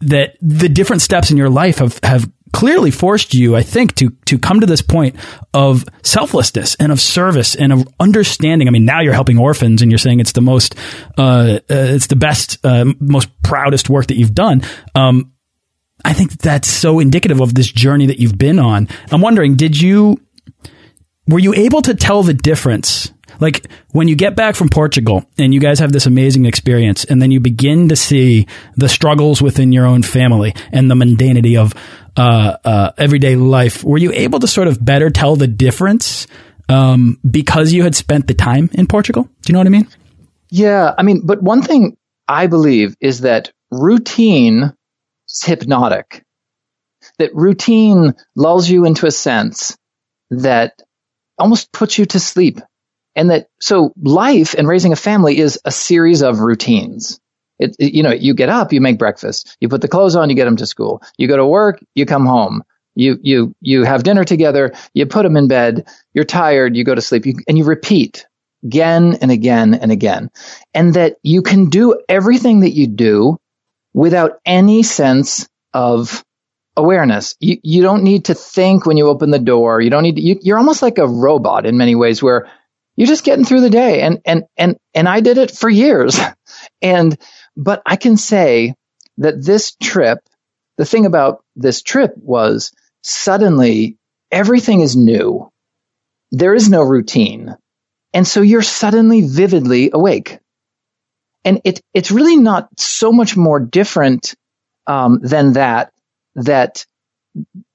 that 0.00 0.36
the 0.40 0.68
different 0.68 1.02
steps 1.02 1.30
in 1.30 1.36
your 1.36 1.50
life 1.50 1.78
have 1.78 1.98
have 2.02 2.30
clearly 2.54 2.92
forced 2.92 3.34
you, 3.34 3.56
I 3.56 3.62
think, 3.62 3.96
to 3.96 4.10
to 4.26 4.38
come 4.38 4.60
to 4.60 4.66
this 4.66 4.80
point 4.80 5.16
of 5.52 5.84
selflessness 6.02 6.76
and 6.76 6.92
of 6.92 7.00
service 7.00 7.56
and 7.56 7.72
of 7.72 7.88
understanding. 7.98 8.68
I 8.68 8.70
mean, 8.70 8.84
now 8.84 9.00
you're 9.00 9.12
helping 9.12 9.38
orphans, 9.38 9.82
and 9.82 9.90
you're 9.90 9.98
saying 9.98 10.20
it's 10.20 10.32
the 10.32 10.40
most, 10.40 10.76
uh, 11.18 11.58
uh, 11.58 11.58
it's 11.68 12.06
the 12.06 12.16
best, 12.16 12.64
uh, 12.64 12.84
most 13.00 13.28
proudest 13.42 13.90
work 13.90 14.06
that 14.06 14.16
you've 14.16 14.34
done. 14.34 14.62
Um, 14.94 15.33
I 16.04 16.12
think 16.12 16.32
that's 16.32 16.68
so 16.68 17.00
indicative 17.00 17.40
of 17.40 17.54
this 17.54 17.70
journey 17.70 18.06
that 18.06 18.18
you've 18.18 18.38
been 18.38 18.58
on. 18.58 18.88
I'm 19.10 19.20
wondering, 19.20 19.56
did 19.56 19.80
you, 19.80 20.20
were 21.26 21.38
you 21.38 21.54
able 21.54 21.82
to 21.82 21.94
tell 21.94 22.22
the 22.22 22.34
difference? 22.34 23.10
Like 23.40 23.66
when 23.90 24.08
you 24.08 24.14
get 24.14 24.36
back 24.36 24.54
from 24.54 24.68
Portugal 24.68 25.24
and 25.38 25.52
you 25.52 25.60
guys 25.60 25.78
have 25.80 25.92
this 25.92 26.06
amazing 26.06 26.44
experience 26.44 27.04
and 27.04 27.20
then 27.20 27.30
you 27.30 27.40
begin 27.40 27.88
to 27.88 27.96
see 27.96 28.46
the 28.76 28.88
struggles 28.88 29.42
within 29.42 29.72
your 29.72 29.86
own 29.86 30.02
family 30.02 30.54
and 30.72 30.90
the 30.90 30.94
mundanity 30.94 31.58
of 31.58 31.72
uh, 32.16 32.56
uh, 32.64 32.92
everyday 32.96 33.36
life, 33.36 33.82
were 33.82 33.98
you 33.98 34.12
able 34.12 34.38
to 34.38 34.46
sort 34.46 34.68
of 34.68 34.84
better 34.84 35.10
tell 35.10 35.36
the 35.36 35.48
difference 35.48 36.26
um, 36.68 37.18
because 37.28 37.72
you 37.72 37.82
had 37.82 37.94
spent 37.94 38.28
the 38.28 38.34
time 38.34 38.70
in 38.72 38.86
Portugal? 38.86 39.24
Do 39.24 39.30
you 39.48 39.52
know 39.54 39.60
what 39.60 39.66
I 39.66 39.70
mean? 39.70 39.88
Yeah. 40.50 40.94
I 40.96 41.02
mean, 41.02 41.22
but 41.24 41.42
one 41.42 41.62
thing 41.62 41.96
I 42.28 42.46
believe 42.46 42.94
is 43.00 43.22
that 43.22 43.50
routine 43.70 44.72
hypnotic. 45.42 46.24
That 47.18 47.34
routine 47.34 48.14
lulls 48.34 48.68
you 48.68 48.84
into 48.84 49.06
a 49.06 49.10
sense 49.10 49.76
that 50.30 50.80
almost 51.38 51.72
puts 51.72 51.98
you 51.98 52.06
to 52.06 52.20
sleep. 52.20 52.60
And 53.16 53.30
that, 53.30 53.48
so 53.60 53.92
life 54.00 54.54
and 54.54 54.66
raising 54.66 54.92
a 54.92 54.96
family 54.96 55.38
is 55.38 55.60
a 55.64 55.70
series 55.70 56.22
of 56.22 56.40
routines. 56.40 57.20
It, 57.58 57.76
it, 57.78 57.94
you 57.94 58.02
know, 58.02 58.12
you 58.12 58.34
get 58.34 58.48
up, 58.48 58.72
you 58.72 58.80
make 58.80 58.98
breakfast, 58.98 59.56
you 59.60 59.68
put 59.68 59.80
the 59.80 59.88
clothes 59.88 60.16
on, 60.16 60.28
you 60.28 60.36
get 60.36 60.46
them 60.46 60.56
to 60.56 60.66
school, 60.66 61.02
you 61.16 61.28
go 61.28 61.36
to 61.36 61.46
work, 61.46 61.84
you 61.94 62.04
come 62.06 62.26
home, 62.26 62.64
you, 62.96 63.18
you, 63.22 63.54
you 63.60 63.84
have 63.84 64.02
dinner 64.02 64.24
together, 64.24 64.72
you 64.92 65.06
put 65.06 65.22
them 65.22 65.36
in 65.36 65.46
bed, 65.46 65.86
you're 66.14 66.24
tired, 66.24 66.76
you 66.76 66.82
go 66.82 66.94
to 66.94 67.00
sleep, 67.00 67.26
you, 67.26 67.34
and 67.46 67.56
you 67.56 67.64
repeat 67.64 68.26
again 68.64 69.18
and 69.20 69.30
again 69.30 69.74
and 69.74 69.92
again. 69.92 70.30
And 70.72 70.94
that 70.94 71.16
you 71.22 71.42
can 71.42 71.68
do 71.68 72.00
everything 72.08 72.60
that 72.60 72.74
you 72.74 72.88
do 72.88 73.38
without 73.94 74.40
any 74.44 74.82
sense 74.82 75.48
of 75.74 76.24
awareness. 76.76 77.36
You, 77.40 77.58
you 77.62 77.82
don't 77.82 78.04
need 78.04 78.26
to 78.26 78.34
think 78.34 78.86
when 78.86 78.98
you 78.98 79.08
open 79.08 79.30
the 79.30 79.38
door. 79.38 79.80
You 79.80 79.90
don't 79.90 80.02
need 80.02 80.16
to, 80.16 80.22
you, 80.22 80.38
you're 80.42 80.58
almost 80.58 80.82
like 80.82 80.98
a 80.98 81.08
robot 81.08 81.66
in 81.66 81.78
many 81.78 81.94
ways 81.94 82.22
where 82.22 82.50
you're 82.96 83.08
just 83.08 83.24
getting 83.24 83.44
through 83.44 83.62
the 83.62 83.70
day. 83.70 84.02
And, 84.02 84.20
and, 84.26 84.44
and, 84.56 84.76
and 84.94 85.08
I 85.08 85.20
did 85.20 85.38
it 85.38 85.52
for 85.52 85.70
years. 85.70 86.18
and, 86.82 87.16
but 87.56 87.82
I 87.86 87.96
can 87.96 88.16
say 88.16 88.74
that 89.18 89.42
this 89.42 89.76
trip, 89.82 90.18
the 90.76 90.84
thing 90.84 91.06
about 91.06 91.44
this 91.56 91.82
trip 91.82 92.14
was 92.16 92.72
suddenly 93.02 93.96
everything 94.32 94.80
is 94.80 94.96
new. 94.96 95.50
There 96.32 96.54
is 96.54 96.68
no 96.68 96.82
routine. 96.82 97.56
And 98.12 98.26
so 98.26 98.42
you're 98.42 98.62
suddenly 98.62 99.22
vividly 99.22 99.90
awake 99.92 100.38
and 101.44 101.60
it, 101.64 101.80
it's 101.92 102.10
really 102.10 102.36
not 102.36 102.68
so 102.78 103.12
much 103.12 103.36
more 103.36 103.60
different 103.60 104.34
um, 104.86 105.20
than 105.22 105.54
that. 105.54 105.92
That 106.36 106.84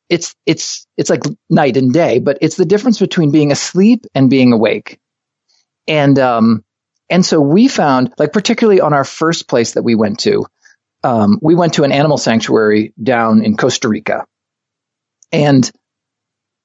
it's 0.10 0.36
it's 0.46 0.88
it's 0.98 1.10
like 1.10 1.22
night 1.50 1.78
and 1.78 1.94
day, 1.94 2.20
but 2.20 2.40
it's 2.42 2.58
the 2.58 2.66
difference 2.66 3.00
between 3.00 3.32
being 3.32 3.52
asleep 3.52 4.06
and 4.16 4.30
being 4.30 4.54
awake. 4.54 5.00
And 5.88 6.18
um, 6.20 6.64
and 7.10 7.26
so 7.26 7.42
we 7.42 7.68
found, 7.68 8.14
like 8.18 8.34
particularly 8.34 8.82
on 8.82 8.94
our 8.94 9.06
first 9.06 9.48
place 9.48 9.74
that 9.74 9.84
we 9.84 9.96
went 9.96 10.20
to, 10.22 10.46
um, 11.04 11.40
we 11.42 11.56
went 11.56 11.76
to 11.76 11.84
an 11.84 11.92
animal 11.92 12.18
sanctuary 12.18 12.94
down 13.02 13.44
in 13.44 13.58
Costa 13.58 13.88
Rica, 13.88 14.26
and 15.32 15.70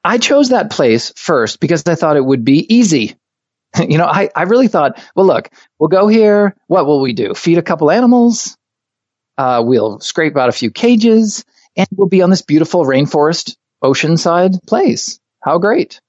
I 0.04 0.18
chose 0.18 0.50
that 0.50 0.70
place 0.70 1.12
first 1.16 1.60
because 1.60 1.84
I 1.86 1.94
thought 1.94 2.16
it 2.16 2.24
would 2.24 2.44
be 2.44 2.74
easy. 2.74 3.16
you 3.88 3.98
know, 3.98 4.06
I, 4.06 4.30
I 4.34 4.42
really 4.44 4.68
thought, 4.68 5.02
well, 5.16 5.26
look, 5.26 5.50
we'll 5.78 5.88
go 5.88 6.08
here. 6.08 6.56
What 6.68 6.86
will 6.86 7.00
we 7.00 7.12
do? 7.12 7.34
Feed 7.34 7.58
a 7.58 7.62
couple 7.62 7.90
animals. 7.90 8.56
Uh, 9.38 9.62
we'll 9.64 10.00
scrape 10.00 10.36
out 10.36 10.48
a 10.48 10.52
few 10.52 10.70
cages 10.70 11.44
and 11.76 11.88
we'll 11.92 12.08
be 12.08 12.22
on 12.22 12.30
this 12.30 12.42
beautiful 12.42 12.84
rainforest 12.84 13.56
oceanside 13.82 14.64
place. 14.66 15.18
How 15.42 15.58
great. 15.58 16.00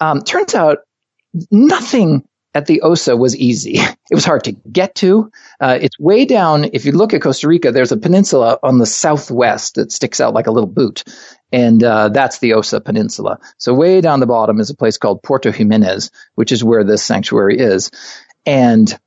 Um, 0.00 0.22
turns 0.22 0.54
out 0.54 0.78
nothing 1.50 2.24
at 2.54 2.66
the 2.66 2.82
Osa 2.82 3.16
was 3.16 3.36
easy. 3.36 3.78
It 4.10 4.16
was 4.16 4.24
hard 4.24 4.42
to 4.42 4.52
get 4.72 4.96
to. 4.96 5.30
Uh, 5.60 5.78
it's 5.80 5.96
way 5.96 6.24
down. 6.24 6.64
If 6.72 6.84
you 6.84 6.90
look 6.90 7.14
at 7.14 7.22
Costa 7.22 7.46
Rica, 7.46 7.70
there's 7.70 7.92
a 7.92 7.96
peninsula 7.96 8.58
on 8.60 8.78
the 8.78 8.86
southwest 8.86 9.76
that 9.76 9.92
sticks 9.92 10.20
out 10.20 10.34
like 10.34 10.48
a 10.48 10.50
little 10.50 10.68
boot. 10.68 11.04
And 11.52 11.80
uh, 11.84 12.08
that's 12.08 12.40
the 12.40 12.54
Osa 12.54 12.80
Peninsula. 12.80 13.38
So 13.58 13.72
way 13.72 14.00
down 14.00 14.18
the 14.18 14.26
bottom 14.26 14.58
is 14.58 14.68
a 14.68 14.74
place 14.74 14.98
called 14.98 15.22
Puerto 15.22 15.52
Jimenez, 15.52 16.10
which 16.34 16.50
is 16.50 16.64
where 16.64 16.82
this 16.82 17.04
sanctuary 17.04 17.60
is. 17.60 17.92
And 18.44 18.98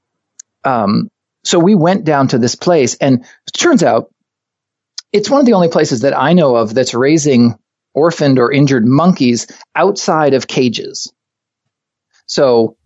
um, 0.63 1.09
so 1.43 1.59
we 1.59 1.75
went 1.75 2.05
down 2.05 2.29
to 2.29 2.37
this 2.37 2.55
place, 2.55 2.95
and 2.95 3.25
it 3.25 3.51
turns 3.57 3.83
out 3.83 4.09
it's 5.11 5.29
one 5.29 5.41
of 5.41 5.45
the 5.45 5.53
only 5.53 5.69
places 5.69 6.01
that 6.01 6.17
I 6.17 6.31
know 6.31 6.55
of 6.55 6.73
that's 6.73 6.93
raising 6.93 7.55
orphaned 7.93 8.39
or 8.39 8.51
injured 8.51 8.85
monkeys 8.85 9.47
outside 9.75 10.33
of 10.33 10.47
cages. 10.47 11.13
So 12.25 12.77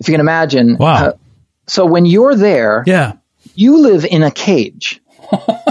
if 0.00 0.08
you 0.08 0.12
can 0.12 0.20
imagine, 0.20 0.76
wow. 0.76 0.94
Uh, 0.94 1.12
so 1.66 1.86
when 1.86 2.06
you're 2.06 2.34
there, 2.34 2.84
yeah, 2.86 3.14
you 3.54 3.78
live 3.78 4.04
in 4.04 4.22
a 4.22 4.30
cage. 4.30 5.00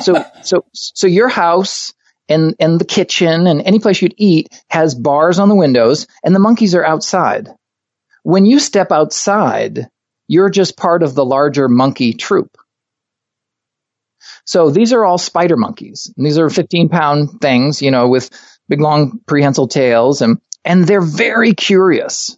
so 0.01 0.23
so 0.43 0.65
so 0.73 1.07
your 1.07 1.29
house 1.29 1.93
and 2.29 2.55
and 2.59 2.79
the 2.79 2.85
kitchen 2.85 3.47
and 3.47 3.61
any 3.61 3.79
place 3.79 4.01
you'd 4.01 4.15
eat 4.17 4.49
has 4.69 4.95
bars 4.95 5.39
on 5.39 5.49
the 5.49 5.55
windows 5.55 6.07
and 6.23 6.33
the 6.33 6.39
monkeys 6.39 6.75
are 6.75 6.85
outside. 6.85 7.49
When 8.23 8.45
you 8.45 8.59
step 8.59 8.91
outside, 8.91 9.89
you're 10.27 10.49
just 10.49 10.77
part 10.77 11.03
of 11.03 11.13
the 11.13 11.25
larger 11.25 11.67
monkey 11.67 12.13
troop. 12.13 12.57
So 14.45 14.69
these 14.69 14.93
are 14.93 15.03
all 15.03 15.17
spider 15.17 15.57
monkeys. 15.57 16.11
And 16.15 16.25
these 16.25 16.37
are 16.37 16.49
15 16.49 16.89
pound 16.89 17.41
things, 17.41 17.81
you 17.81 17.91
know, 17.91 18.07
with 18.07 18.29
big 18.69 18.81
long 18.81 19.19
prehensile 19.25 19.67
tails 19.67 20.21
and, 20.21 20.39
and 20.63 20.87
they're 20.87 21.01
very 21.01 21.53
curious 21.53 22.37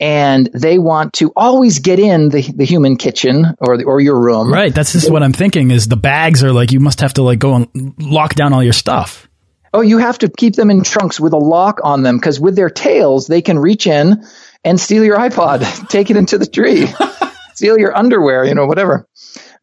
and 0.00 0.48
they 0.52 0.78
want 0.78 1.12
to 1.14 1.32
always 1.36 1.78
get 1.78 2.00
in 2.00 2.28
the, 2.28 2.42
the 2.42 2.64
human 2.64 2.96
kitchen 2.96 3.46
or 3.58 3.76
the, 3.76 3.84
or 3.84 4.00
your 4.00 4.20
room. 4.20 4.52
Right. 4.52 4.74
That's 4.74 4.92
just 4.92 5.10
what 5.10 5.22
I'm 5.22 5.32
thinking 5.32 5.70
is 5.70 5.86
the 5.86 5.96
bags 5.96 6.42
are 6.42 6.52
like, 6.52 6.72
you 6.72 6.80
must 6.80 7.00
have 7.00 7.14
to 7.14 7.22
like 7.22 7.38
go 7.38 7.54
and 7.54 7.94
lock 7.98 8.34
down 8.34 8.52
all 8.52 8.62
your 8.62 8.72
stuff. 8.72 9.28
Oh, 9.72 9.80
you 9.80 9.98
have 9.98 10.18
to 10.18 10.28
keep 10.28 10.54
them 10.54 10.70
in 10.70 10.82
trunks 10.84 11.18
with 11.18 11.32
a 11.32 11.38
lock 11.38 11.80
on 11.82 12.02
them 12.02 12.16
because 12.16 12.38
with 12.38 12.54
their 12.56 12.70
tails, 12.70 13.26
they 13.26 13.42
can 13.42 13.58
reach 13.58 13.86
in 13.86 14.24
and 14.64 14.80
steal 14.80 15.04
your 15.04 15.18
iPod, 15.18 15.88
take 15.88 16.10
it 16.10 16.16
into 16.16 16.38
the 16.38 16.46
tree, 16.46 16.86
steal 17.54 17.78
your 17.78 17.96
underwear, 17.96 18.44
you 18.44 18.54
know, 18.54 18.66
whatever. 18.66 19.06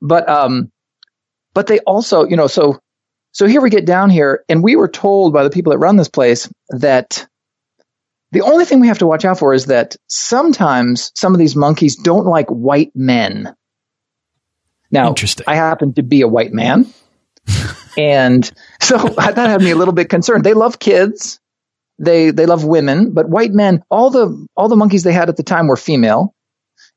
But, 0.01 0.27
um, 0.27 0.71
but 1.53 1.67
they 1.67 1.79
also, 1.79 2.25
you 2.25 2.37
know, 2.37 2.47
so, 2.47 2.79
so 3.33 3.47
here 3.47 3.61
we 3.61 3.69
get 3.69 3.85
down 3.85 4.09
here 4.09 4.43
and 4.49 4.63
we 4.63 4.75
were 4.75 4.89
told 4.89 5.33
by 5.33 5.43
the 5.43 5.49
people 5.49 5.71
that 5.71 5.79
run 5.79 5.95
this 5.95 6.09
place 6.09 6.51
that 6.69 7.27
the 8.31 8.41
only 8.41 8.65
thing 8.65 8.79
we 8.79 8.87
have 8.87 8.99
to 8.99 9.07
watch 9.07 9.25
out 9.25 9.39
for 9.39 9.53
is 9.53 9.65
that 9.65 9.97
sometimes 10.07 11.11
some 11.15 11.33
of 11.33 11.39
these 11.39 11.55
monkeys 11.55 11.97
don't 11.97 12.25
like 12.25 12.47
white 12.47 12.91
men. 12.95 13.53
Now, 14.89 15.09
Interesting. 15.09 15.45
I 15.47 15.55
happen 15.55 15.93
to 15.95 16.03
be 16.03 16.21
a 16.21 16.27
white 16.27 16.53
man. 16.53 16.91
and 17.97 18.49
so 18.79 18.97
that 19.17 19.37
had 19.37 19.61
me 19.61 19.71
a 19.71 19.75
little 19.75 19.93
bit 19.93 20.09
concerned. 20.09 20.43
They 20.43 20.53
love 20.53 20.79
kids. 20.79 21.39
They, 21.99 22.31
they 22.31 22.47
love 22.47 22.65
women, 22.65 23.11
but 23.11 23.29
white 23.29 23.51
men, 23.51 23.83
all 23.91 24.09
the, 24.09 24.47
all 24.57 24.69
the 24.69 24.75
monkeys 24.75 25.03
they 25.03 25.13
had 25.13 25.29
at 25.29 25.37
the 25.37 25.43
time 25.43 25.67
were 25.67 25.77
female. 25.77 26.33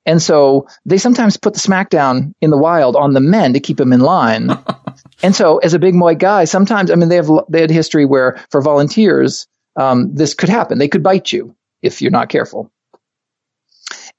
And 0.07 0.23
so 0.23 0.69
they 0.87 0.99
sometimes 0.99 1.37
put 1.37 1.55
the 1.55 1.61
smackdown 1.61 2.33
in 2.41 2.51
the 2.51 2.59
wild 2.59 2.97
on 2.97 3.13
the 3.13 3.21
men 3.21 3.55
to 3.55 3.61
keep 3.61 3.77
them 3.77 3.93
in 3.93 4.01
line. 4.01 4.51
and 5.23 5.35
so 5.35 5.59
as 5.59 5.75
a 5.75 5.79
big 5.79 5.99
white 5.99 6.19
guy, 6.19 6.45
sometimes, 6.45 6.91
I 6.91 6.95
mean, 6.95 7.09
they 7.09 7.17
have, 7.17 7.31
they 7.49 7.61
had 7.61 7.71
history 7.71 8.05
where 8.05 8.43
for 8.51 8.63
volunteers, 8.63 9.47
um, 9.77 10.15
this 10.15 10.35
could 10.35 10.49
happen. 10.49 10.79
They 10.79 10.89
could 10.89 11.03
bite 11.03 11.33
you 11.33 11.57
if 11.83 12.03
you're 12.03 12.11
not 12.11 12.29
careful. 12.29 12.71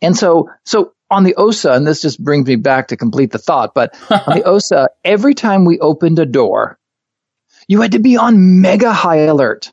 And 0.01 0.15
so, 0.15 0.49
so 0.65 0.93
on 1.09 1.23
the 1.23 1.35
OSA, 1.35 1.71
and 1.71 1.87
this 1.87 2.01
just 2.01 2.23
brings 2.23 2.47
me 2.47 2.55
back 2.55 2.89
to 2.89 2.97
complete 2.97 3.31
the 3.31 3.37
thought, 3.37 3.73
but 3.73 3.95
on 4.09 4.37
the 4.37 4.43
OSA, 4.43 4.89
every 5.03 5.33
time 5.33 5.65
we 5.65 5.79
opened 5.79 6.19
a 6.19 6.25
door, 6.25 6.77
you 7.67 7.81
had 7.81 7.93
to 7.93 7.99
be 7.99 8.17
on 8.17 8.61
mega 8.61 8.91
high 8.91 9.17
alert. 9.17 9.71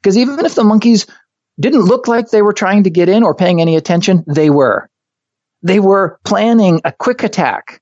Because 0.00 0.16
even 0.16 0.44
if 0.44 0.54
the 0.54 0.64
monkeys 0.64 1.06
didn't 1.58 1.82
look 1.82 2.08
like 2.08 2.30
they 2.30 2.42
were 2.42 2.52
trying 2.52 2.84
to 2.84 2.90
get 2.90 3.08
in 3.08 3.22
or 3.22 3.34
paying 3.34 3.60
any 3.60 3.76
attention, 3.76 4.24
they 4.26 4.50
were. 4.50 4.88
They 5.62 5.80
were 5.80 6.20
planning 6.24 6.80
a 6.84 6.92
quick 6.92 7.24
attack. 7.24 7.80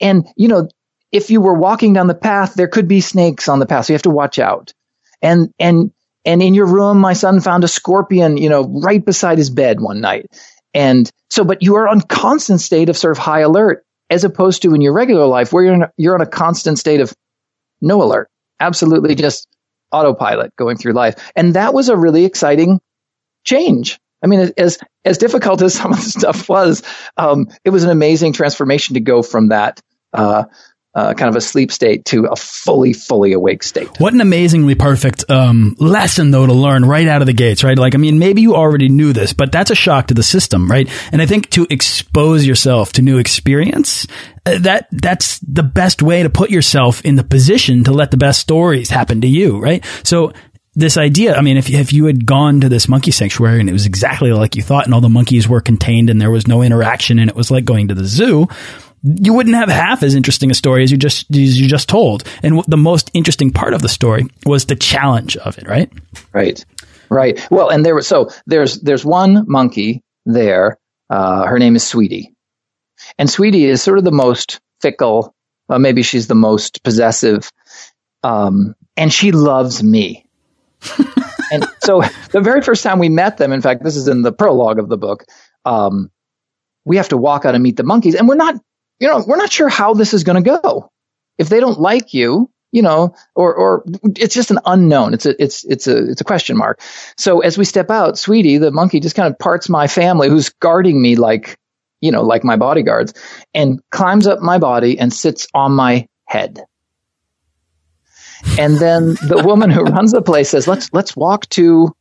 And, 0.00 0.26
you 0.36 0.48
know, 0.48 0.68
if 1.12 1.30
you 1.30 1.40
were 1.40 1.54
walking 1.54 1.92
down 1.92 2.06
the 2.06 2.14
path, 2.14 2.54
there 2.54 2.68
could 2.68 2.88
be 2.88 3.00
snakes 3.00 3.48
on 3.48 3.58
the 3.58 3.66
path, 3.66 3.86
so 3.86 3.92
you 3.92 3.94
have 3.94 4.02
to 4.02 4.10
watch 4.10 4.38
out. 4.38 4.72
And, 5.20 5.52
and 5.58 5.92
and 6.24 6.42
in 6.42 6.54
your 6.54 6.66
room, 6.66 6.98
my 6.98 7.14
son 7.14 7.40
found 7.40 7.64
a 7.64 7.68
scorpion, 7.68 8.36
you 8.36 8.48
know, 8.48 8.62
right 8.62 9.04
beside 9.04 9.38
his 9.38 9.50
bed 9.50 9.80
one 9.80 10.00
night. 10.00 10.26
And 10.74 11.10
so, 11.30 11.44
but 11.44 11.62
you 11.62 11.76
are 11.76 11.88
on 11.88 12.00
constant 12.02 12.60
state 12.60 12.88
of 12.88 12.96
sort 12.96 13.12
of 13.12 13.18
high 13.18 13.40
alert 13.40 13.84
as 14.10 14.24
opposed 14.24 14.62
to 14.62 14.74
in 14.74 14.80
your 14.80 14.92
regular 14.92 15.26
life 15.26 15.52
where 15.52 15.64
you're 15.64 15.74
in 15.74 15.84
you're 15.96 16.14
on 16.14 16.20
a 16.20 16.26
constant 16.26 16.78
state 16.78 17.00
of 17.00 17.12
no 17.80 18.02
alert, 18.02 18.28
absolutely 18.58 19.14
just 19.14 19.48
autopilot 19.92 20.54
going 20.56 20.76
through 20.76 20.92
life. 20.92 21.14
And 21.34 21.54
that 21.54 21.74
was 21.74 21.88
a 21.88 21.96
really 21.96 22.24
exciting 22.24 22.80
change. 23.44 23.98
I 24.22 24.26
mean, 24.26 24.52
as 24.58 24.78
as 25.04 25.18
difficult 25.18 25.62
as 25.62 25.74
some 25.78 25.92
of 25.92 25.98
the 25.98 26.10
stuff 26.10 26.48
was, 26.48 26.82
um, 27.16 27.48
it 27.64 27.70
was 27.70 27.84
an 27.84 27.90
amazing 27.90 28.32
transformation 28.32 28.94
to 28.94 29.00
go 29.00 29.22
from 29.22 29.48
that 29.48 29.80
uh, 30.12 30.44
uh, 30.94 31.14
kind 31.14 31.28
of 31.28 31.36
a 31.36 31.40
sleep 31.40 31.70
state 31.70 32.04
to 32.04 32.24
a 32.24 32.34
fully, 32.34 32.92
fully 32.92 33.32
awake 33.32 33.62
state. 33.62 33.88
What 34.00 34.12
an 34.12 34.20
amazingly 34.20 34.74
perfect 34.74 35.30
um, 35.30 35.76
lesson, 35.78 36.32
though, 36.32 36.46
to 36.46 36.52
learn 36.52 36.84
right 36.84 37.06
out 37.06 37.22
of 37.22 37.26
the 37.26 37.32
gates, 37.32 37.62
right? 37.62 37.78
Like, 37.78 37.94
I 37.94 37.98
mean, 37.98 38.18
maybe 38.18 38.42
you 38.42 38.56
already 38.56 38.88
knew 38.88 39.12
this, 39.12 39.32
but 39.32 39.52
that's 39.52 39.70
a 39.70 39.76
shock 39.76 40.08
to 40.08 40.14
the 40.14 40.22
system, 40.22 40.68
right? 40.68 40.88
And 41.12 41.22
I 41.22 41.26
think 41.26 41.50
to 41.50 41.66
expose 41.70 42.44
yourself 42.44 42.92
to 42.94 43.02
new 43.02 43.18
experience, 43.18 44.06
uh, 44.44 44.58
that 44.58 44.88
that's 44.90 45.38
the 45.40 45.62
best 45.62 46.02
way 46.02 46.24
to 46.24 46.30
put 46.30 46.50
yourself 46.50 47.04
in 47.04 47.14
the 47.14 47.24
position 47.24 47.84
to 47.84 47.92
let 47.92 48.10
the 48.10 48.16
best 48.16 48.40
stories 48.40 48.90
happen 48.90 49.20
to 49.20 49.28
you, 49.28 49.60
right? 49.60 49.84
So 50.02 50.32
this 50.74 50.96
idea, 50.96 51.36
I 51.36 51.42
mean, 51.42 51.56
if, 51.56 51.70
if 51.70 51.92
you 51.92 52.06
had 52.06 52.26
gone 52.26 52.60
to 52.62 52.68
this 52.68 52.88
monkey 52.88 53.10
sanctuary 53.10 53.60
and 53.60 53.68
it 53.68 53.72
was 53.72 53.86
exactly 53.86 54.32
like 54.32 54.56
you 54.56 54.62
thought 54.62 54.86
and 54.86 54.94
all 54.94 55.00
the 55.00 55.08
monkeys 55.08 55.48
were 55.48 55.60
contained 55.60 56.10
and 56.10 56.20
there 56.20 56.30
was 56.30 56.46
no 56.46 56.62
interaction 56.62 57.18
and 57.18 57.28
it 57.28 57.36
was 57.36 57.50
like 57.50 57.64
going 57.64 57.88
to 57.88 57.94
the 57.94 58.04
zoo, 58.04 58.48
you 59.02 59.32
wouldn't 59.32 59.56
have 59.56 59.68
half 59.68 60.02
as 60.02 60.14
interesting 60.14 60.50
a 60.50 60.54
story 60.54 60.82
as 60.82 60.90
you 60.90 60.96
just 60.96 61.30
as 61.30 61.60
you 61.60 61.68
just 61.68 61.88
told. 61.88 62.24
And 62.42 62.62
the 62.66 62.76
most 62.76 63.10
interesting 63.14 63.50
part 63.50 63.74
of 63.74 63.82
the 63.82 63.88
story 63.88 64.26
was 64.44 64.66
the 64.66 64.76
challenge 64.76 65.36
of 65.38 65.58
it, 65.58 65.66
right? 65.66 65.90
Right, 66.32 66.64
right. 67.08 67.46
Well, 67.50 67.70
and 67.70 67.84
there 67.84 67.94
was 67.94 68.06
so 68.06 68.30
there's 68.46 68.80
there's 68.80 69.04
one 69.04 69.44
monkey 69.48 70.02
there. 70.26 70.78
Uh, 71.08 71.46
her 71.46 71.58
name 71.58 71.76
is 71.76 71.86
Sweetie, 71.86 72.34
and 73.18 73.28
Sweetie 73.28 73.64
is 73.64 73.82
sort 73.82 73.98
of 73.98 74.04
the 74.04 74.12
most 74.12 74.60
fickle. 74.80 75.34
Well, 75.68 75.78
maybe 75.78 76.02
she's 76.02 76.26
the 76.26 76.34
most 76.34 76.82
possessive, 76.82 77.50
um, 78.22 78.74
and 78.96 79.12
she 79.12 79.32
loves 79.32 79.82
me. 79.82 80.26
and 81.52 81.64
so 81.82 82.02
the 82.32 82.40
very 82.40 82.62
first 82.62 82.82
time 82.82 82.98
we 82.98 83.08
met 83.08 83.38
them, 83.38 83.52
in 83.52 83.60
fact, 83.60 83.82
this 83.82 83.96
is 83.96 84.08
in 84.08 84.22
the 84.22 84.32
prologue 84.32 84.78
of 84.78 84.88
the 84.88 84.96
book. 84.96 85.24
Um, 85.64 86.10
we 86.84 86.96
have 86.96 87.10
to 87.10 87.16
walk 87.16 87.44
out 87.44 87.54
and 87.54 87.62
meet 87.62 87.76
the 87.76 87.82
monkeys, 87.82 88.14
and 88.14 88.28
we're 88.28 88.34
not 88.34 88.56
you 89.00 89.08
know, 89.08 89.24
we're 89.26 89.36
not 89.36 89.50
sure 89.50 89.68
how 89.68 89.94
this 89.94 90.14
is 90.14 90.24
going 90.24 90.42
to 90.42 90.60
go. 90.62 90.90
If 91.38 91.48
they 91.48 91.58
don't 91.58 91.80
like 91.80 92.12
you, 92.12 92.50
you 92.70 92.82
know, 92.82 93.14
or, 93.34 93.54
or 93.54 93.84
it's 94.16 94.34
just 94.34 94.50
an 94.50 94.60
unknown. 94.64 95.14
It's 95.14 95.26
a, 95.26 95.42
it's, 95.42 95.64
it's 95.64 95.86
a, 95.88 96.10
it's 96.10 96.20
a 96.20 96.24
question 96.24 96.56
mark. 96.56 96.80
So 97.16 97.40
as 97.40 97.58
we 97.58 97.64
step 97.64 97.90
out, 97.90 98.18
sweetie, 98.18 98.58
the 98.58 98.70
monkey 98.70 99.00
just 99.00 99.16
kind 99.16 99.32
of 99.32 99.38
parts 99.38 99.68
my 99.68 99.88
family 99.88 100.28
who's 100.28 100.50
guarding 100.50 101.00
me 101.00 101.16
like, 101.16 101.58
you 102.00 102.12
know, 102.12 102.22
like 102.22 102.44
my 102.44 102.56
bodyguards 102.56 103.14
and 103.54 103.80
climbs 103.90 104.26
up 104.26 104.40
my 104.40 104.58
body 104.58 104.98
and 104.98 105.12
sits 105.12 105.48
on 105.54 105.72
my 105.72 106.06
head. 106.26 106.60
And 108.58 108.76
then 108.76 109.14
the 109.14 109.42
woman 109.44 109.70
who 109.70 109.82
runs 109.82 110.12
the 110.12 110.22
place 110.22 110.50
says, 110.50 110.68
let's, 110.68 110.92
let's 110.92 111.16
walk 111.16 111.48
to 111.50 111.94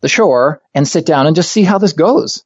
the 0.00 0.08
shore 0.08 0.62
and 0.72 0.88
sit 0.88 1.04
down 1.04 1.26
and 1.26 1.36
just 1.36 1.52
see 1.52 1.62
how 1.62 1.78
this 1.78 1.92
goes. 1.92 2.44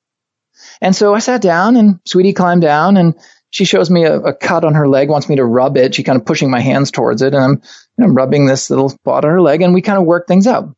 And 0.81 0.95
so 0.95 1.15
I 1.15 1.19
sat 1.21 1.41
down 1.43 1.77
and 1.77 2.01
Sweetie 2.05 2.33
climbed 2.33 2.63
down 2.63 2.97
and 2.97 3.15
she 3.51 3.65
shows 3.65 3.91
me 3.91 4.05
a, 4.05 4.19
a, 4.19 4.35
cut 4.35 4.65
on 4.65 4.75
her 4.75 4.89
leg, 4.89 5.09
wants 5.09 5.29
me 5.29 5.37
to 5.37 5.45
rub 5.45 5.77
it. 5.77 5.95
She 5.95 6.03
kind 6.03 6.19
of 6.19 6.27
pushing 6.27 6.51
my 6.51 6.61
hands 6.61 6.91
towards 6.91 7.23
it, 7.23 7.35
and 7.35 7.43
I'm, 7.43 7.63
you 7.97 8.07
know, 8.07 8.13
rubbing 8.13 8.47
this 8.47 8.71
little 8.71 8.91
spot 8.91 9.25
on 9.25 9.31
her 9.31 9.41
leg, 9.41 9.63
and 9.63 9.75
we 9.75 9.83
kind 9.83 9.99
of 9.99 10.05
work 10.05 10.27
things 10.27 10.47
out. 10.47 10.75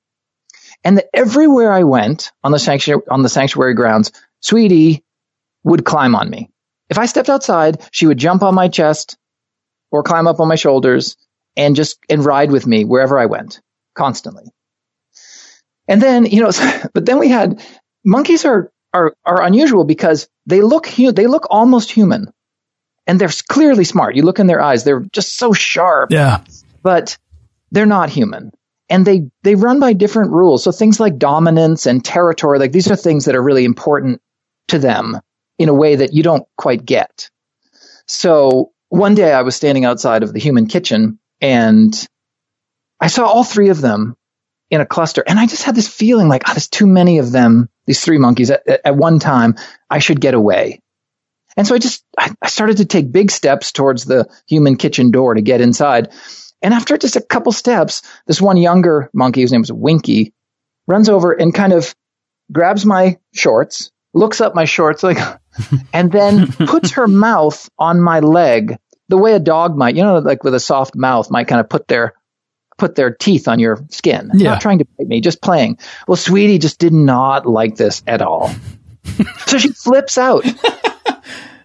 And 0.84 0.98
the, 0.98 1.08
everywhere 1.14 1.72
I 1.72 1.82
went 1.82 2.32
on 2.42 2.52
the 2.52 2.58
sanctuary 2.58 3.02
on 3.10 3.22
the 3.22 3.28
sanctuary 3.28 3.74
grounds, 3.74 4.12
Sweetie 4.40 5.04
would 5.64 5.84
climb 5.84 6.14
on 6.14 6.30
me. 6.30 6.48
If 6.88 6.98
I 6.98 7.06
stepped 7.06 7.28
outside, 7.28 7.82
she 7.92 8.06
would 8.06 8.18
jump 8.18 8.42
on 8.42 8.54
my 8.54 8.68
chest 8.68 9.18
or 9.90 10.02
climb 10.02 10.26
up 10.26 10.40
on 10.40 10.48
my 10.48 10.54
shoulders 10.54 11.16
and 11.56 11.76
just 11.76 11.98
and 12.08 12.24
ride 12.24 12.50
with 12.50 12.66
me 12.66 12.84
wherever 12.84 13.18
I 13.18 13.26
went, 13.26 13.60
constantly. 13.94 14.44
And 15.86 16.00
then, 16.00 16.24
you 16.24 16.40
know, 16.40 16.52
but 16.94 17.04
then 17.04 17.18
we 17.18 17.28
had 17.28 17.62
monkeys 18.04 18.44
are 18.44 18.70
are 18.94 19.14
are 19.24 19.42
unusual 19.42 19.84
because 19.84 20.28
they 20.46 20.60
look 20.62 20.88
they 20.88 21.26
look 21.26 21.48
almost 21.50 21.90
human 21.90 22.32
and 23.10 23.20
they're 23.20 23.30
clearly 23.48 23.82
smart. 23.82 24.14
You 24.14 24.22
look 24.22 24.38
in 24.38 24.46
their 24.46 24.60
eyes; 24.60 24.84
they're 24.84 25.04
just 25.12 25.36
so 25.36 25.52
sharp. 25.52 26.12
Yeah, 26.12 26.44
but 26.80 27.18
they're 27.72 27.84
not 27.84 28.08
human, 28.08 28.52
and 28.88 29.04
they 29.04 29.30
they 29.42 29.56
run 29.56 29.80
by 29.80 29.94
different 29.94 30.30
rules. 30.30 30.62
So 30.62 30.70
things 30.70 31.00
like 31.00 31.18
dominance 31.18 31.86
and 31.86 32.04
territory, 32.04 32.60
like 32.60 32.70
these 32.70 32.88
are 32.88 32.94
things 32.94 33.24
that 33.24 33.34
are 33.34 33.42
really 33.42 33.64
important 33.64 34.22
to 34.68 34.78
them 34.78 35.18
in 35.58 35.68
a 35.68 35.74
way 35.74 35.96
that 35.96 36.14
you 36.14 36.22
don't 36.22 36.46
quite 36.56 36.84
get. 36.84 37.30
So 38.06 38.70
one 38.90 39.16
day 39.16 39.32
I 39.32 39.42
was 39.42 39.56
standing 39.56 39.84
outside 39.84 40.22
of 40.22 40.32
the 40.32 40.38
human 40.38 40.68
kitchen 40.68 41.18
and 41.40 41.92
I 43.00 43.08
saw 43.08 43.26
all 43.26 43.44
three 43.44 43.70
of 43.70 43.80
them 43.80 44.16
in 44.70 44.80
a 44.80 44.86
cluster. 44.86 45.24
And 45.26 45.38
I 45.38 45.46
just 45.46 45.64
had 45.64 45.74
this 45.74 45.88
feeling 45.88 46.28
like, 46.28 46.44
oh, 46.48 46.52
there's 46.52 46.68
too 46.68 46.86
many 46.86 47.18
of 47.18 47.32
them, 47.32 47.68
these 47.86 48.00
three 48.00 48.18
monkeys 48.18 48.50
at, 48.50 48.62
at, 48.84 48.96
one 48.96 49.18
time. 49.18 49.56
I 49.90 49.98
should 49.98 50.20
get 50.20 50.34
away. 50.34 50.80
And 51.60 51.66
so 51.66 51.74
I 51.74 51.78
just, 51.78 52.02
I, 52.16 52.32
I 52.40 52.48
started 52.48 52.78
to 52.78 52.86
take 52.86 53.12
big 53.12 53.30
steps 53.30 53.70
towards 53.70 54.06
the 54.06 54.26
human 54.48 54.76
kitchen 54.76 55.10
door 55.10 55.34
to 55.34 55.42
get 55.42 55.60
inside. 55.60 56.08
And 56.62 56.72
after 56.72 56.96
just 56.96 57.16
a 57.16 57.20
couple 57.20 57.52
steps, 57.52 58.00
this 58.26 58.40
one 58.40 58.56
younger 58.56 59.10
monkey, 59.12 59.42
whose 59.42 59.52
name 59.52 59.60
was 59.60 59.70
Winky, 59.70 60.32
runs 60.86 61.10
over 61.10 61.32
and 61.32 61.52
kind 61.52 61.74
of 61.74 61.94
grabs 62.50 62.86
my 62.86 63.18
shorts, 63.34 63.90
looks 64.14 64.40
up 64.40 64.54
my 64.54 64.64
shorts 64.64 65.02
like, 65.02 65.18
and 65.92 66.10
then 66.10 66.46
puts 66.50 66.92
her 66.92 67.06
mouth 67.06 67.68
on 67.78 68.00
my 68.00 68.20
leg 68.20 68.78
the 69.10 69.18
way 69.18 69.34
a 69.34 69.38
dog 69.38 69.76
might, 69.76 69.96
you 69.96 70.02
know, 70.02 70.16
like 70.16 70.42
with 70.42 70.54
a 70.54 70.60
soft 70.60 70.96
mouth 70.96 71.30
might 71.30 71.46
kind 71.46 71.60
of 71.60 71.68
put 71.68 71.88
their 71.88 72.14
put 72.78 72.94
their 72.94 73.10
teeth 73.10 73.48
on 73.48 73.58
your 73.58 73.84
skin. 73.90 74.30
Yeah. 74.32 74.52
Not 74.52 74.62
trying 74.62 74.78
to 74.78 74.86
bite 74.96 75.08
me, 75.08 75.20
just 75.20 75.42
playing. 75.42 75.76
Well, 76.08 76.16
Sweetie 76.16 76.58
just 76.58 76.78
did 76.78 76.94
not 76.94 77.44
like 77.44 77.76
this 77.76 78.02
at 78.06 78.22
all. 78.22 78.50
so 79.46 79.58
she 79.58 79.72
flips 79.72 80.16
out. 80.16 80.46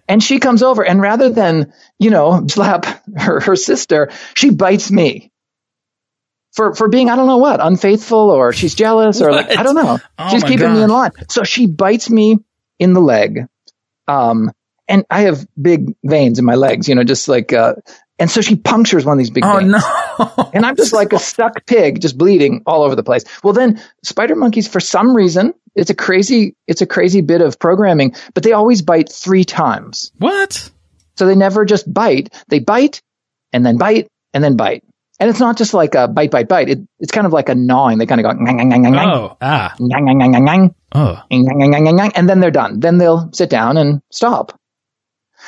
And 0.08 0.22
she 0.22 0.38
comes 0.38 0.62
over 0.62 0.84
and 0.84 1.00
rather 1.00 1.30
than, 1.30 1.72
you 1.98 2.10
know, 2.10 2.46
slap 2.48 2.86
her, 3.16 3.40
her 3.40 3.56
sister, 3.56 4.10
she 4.34 4.50
bites 4.50 4.90
me. 4.90 5.32
For, 6.52 6.74
for 6.74 6.88
being, 6.88 7.10
I 7.10 7.16
don't 7.16 7.26
know 7.26 7.36
what, 7.36 7.60
unfaithful 7.60 8.30
or 8.30 8.54
she's 8.54 8.74
jealous 8.74 9.20
or 9.20 9.30
like, 9.30 9.58
I 9.58 9.62
don't 9.62 9.74
know. 9.74 9.98
Oh 10.18 10.28
she's 10.30 10.42
keeping 10.42 10.72
me 10.72 10.82
in 10.82 10.88
line. 10.88 11.10
So 11.28 11.44
she 11.44 11.66
bites 11.66 12.08
me 12.08 12.38
in 12.78 12.94
the 12.94 13.00
leg. 13.00 13.46
Um, 14.08 14.50
and 14.88 15.04
I 15.10 15.22
have 15.22 15.46
big 15.60 15.94
veins 16.02 16.38
in 16.38 16.46
my 16.46 16.54
legs, 16.54 16.88
you 16.88 16.94
know, 16.94 17.04
just 17.04 17.28
like, 17.28 17.52
uh, 17.52 17.74
and 18.18 18.30
so 18.30 18.40
she 18.40 18.56
punctures 18.56 19.04
one 19.04 19.14
of 19.14 19.18
these 19.18 19.30
big 19.30 19.44
oh, 19.44 19.58
veins. 19.58 19.70
no. 19.70 20.50
and 20.54 20.64
I'm 20.64 20.76
just 20.76 20.92
like 20.92 21.12
a 21.12 21.18
stuck 21.18 21.66
pig, 21.66 22.00
just 22.00 22.16
bleeding 22.16 22.62
all 22.66 22.82
over 22.82 22.94
the 22.94 23.02
place. 23.02 23.24
Well, 23.42 23.52
then 23.52 23.80
spider 24.02 24.34
monkeys, 24.34 24.68
for 24.68 24.80
some 24.80 25.14
reason, 25.14 25.52
it's 25.74 25.90
a 25.90 25.94
crazy, 25.94 26.56
it's 26.66 26.80
a 26.80 26.86
crazy 26.86 27.20
bit 27.20 27.42
of 27.42 27.58
programming, 27.58 28.14
but 28.32 28.42
they 28.42 28.52
always 28.52 28.80
bite 28.80 29.10
three 29.12 29.44
times. 29.44 30.12
What? 30.18 30.70
So 31.16 31.26
they 31.26 31.34
never 31.34 31.64
just 31.64 31.92
bite. 31.92 32.32
They 32.48 32.60
bite 32.60 33.02
and 33.52 33.64
then 33.64 33.76
bite 33.76 34.08
and 34.32 34.42
then 34.42 34.56
bite. 34.56 34.84
And 35.18 35.30
it's 35.30 35.40
not 35.40 35.56
just 35.56 35.72
like 35.72 35.94
a 35.94 36.08
bite, 36.08 36.30
bite, 36.30 36.48
bite. 36.48 36.68
It, 36.68 36.80
it's 36.98 37.12
kind 37.12 37.26
of 37.26 37.32
like 37.32 37.48
a 37.48 37.54
gnawing. 37.54 37.98
They 37.98 38.06
kind 38.06 38.20
of 38.20 38.24
go, 38.24 38.30
ngang, 38.30 38.60
ngang, 38.60 38.84
ngang, 38.84 38.94
ngang, 38.94 39.14
oh, 39.14 39.36
ah. 39.40 39.74
ngang, 39.78 40.04
ngang, 40.04 40.34
ngang, 40.34 40.46
ngang, 40.46 40.74
oh. 40.92 41.22
ngang, 41.30 41.44
ngang, 41.46 41.72
ngang, 41.72 41.98
ngang, 41.98 42.12
and 42.14 42.28
then 42.28 42.40
they're 42.40 42.50
done. 42.50 42.80
Then 42.80 42.98
they'll 42.98 43.30
sit 43.32 43.48
down 43.48 43.78
and 43.78 44.02
stop. 44.10 44.58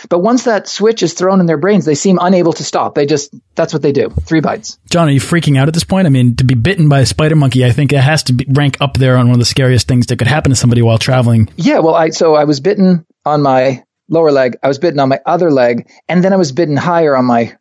But 0.08 0.20
once 0.20 0.44
that 0.44 0.68
switch 0.68 1.02
is 1.02 1.14
thrown 1.14 1.40
in 1.40 1.46
their 1.46 1.56
brains, 1.56 1.84
they 1.84 1.94
seem 1.94 2.18
unable 2.20 2.52
to 2.52 2.64
stop. 2.64 2.94
They 2.94 3.06
just, 3.06 3.34
that's 3.54 3.72
what 3.72 3.82
they 3.82 3.92
do. 3.92 4.10
Three 4.10 4.40
bites. 4.40 4.78
John, 4.90 5.08
are 5.08 5.12
you 5.12 5.20
freaking 5.20 5.58
out 5.58 5.68
at 5.68 5.74
this 5.74 5.84
point? 5.84 6.06
I 6.06 6.10
mean, 6.10 6.36
to 6.36 6.44
be 6.44 6.54
bitten 6.54 6.88
by 6.88 7.00
a 7.00 7.06
spider 7.06 7.36
monkey, 7.36 7.64
I 7.64 7.70
think 7.70 7.92
it 7.92 8.00
has 8.00 8.22
to 8.24 8.32
be, 8.32 8.46
rank 8.48 8.76
up 8.80 8.96
there 8.96 9.16
on 9.16 9.26
one 9.26 9.34
of 9.34 9.40
the 9.40 9.44
scariest 9.44 9.88
things 9.88 10.06
that 10.06 10.18
could 10.18 10.28
happen 10.28 10.50
to 10.50 10.56
somebody 10.56 10.82
while 10.82 10.98
traveling. 10.98 11.48
Yeah. 11.56 11.80
Well, 11.80 11.94
I, 11.94 12.10
so 12.10 12.34
I 12.34 12.44
was 12.44 12.60
bitten 12.60 13.06
on 13.24 13.42
my 13.42 13.84
lower 14.08 14.30
leg. 14.30 14.56
I 14.62 14.68
was 14.68 14.78
bitten 14.78 15.00
on 15.00 15.08
my 15.08 15.20
other 15.26 15.50
leg 15.50 15.90
and 16.08 16.22
then 16.22 16.32
I 16.32 16.36
was 16.36 16.52
bitten 16.52 16.76
higher 16.76 17.16
on 17.16 17.24
my, 17.24 17.56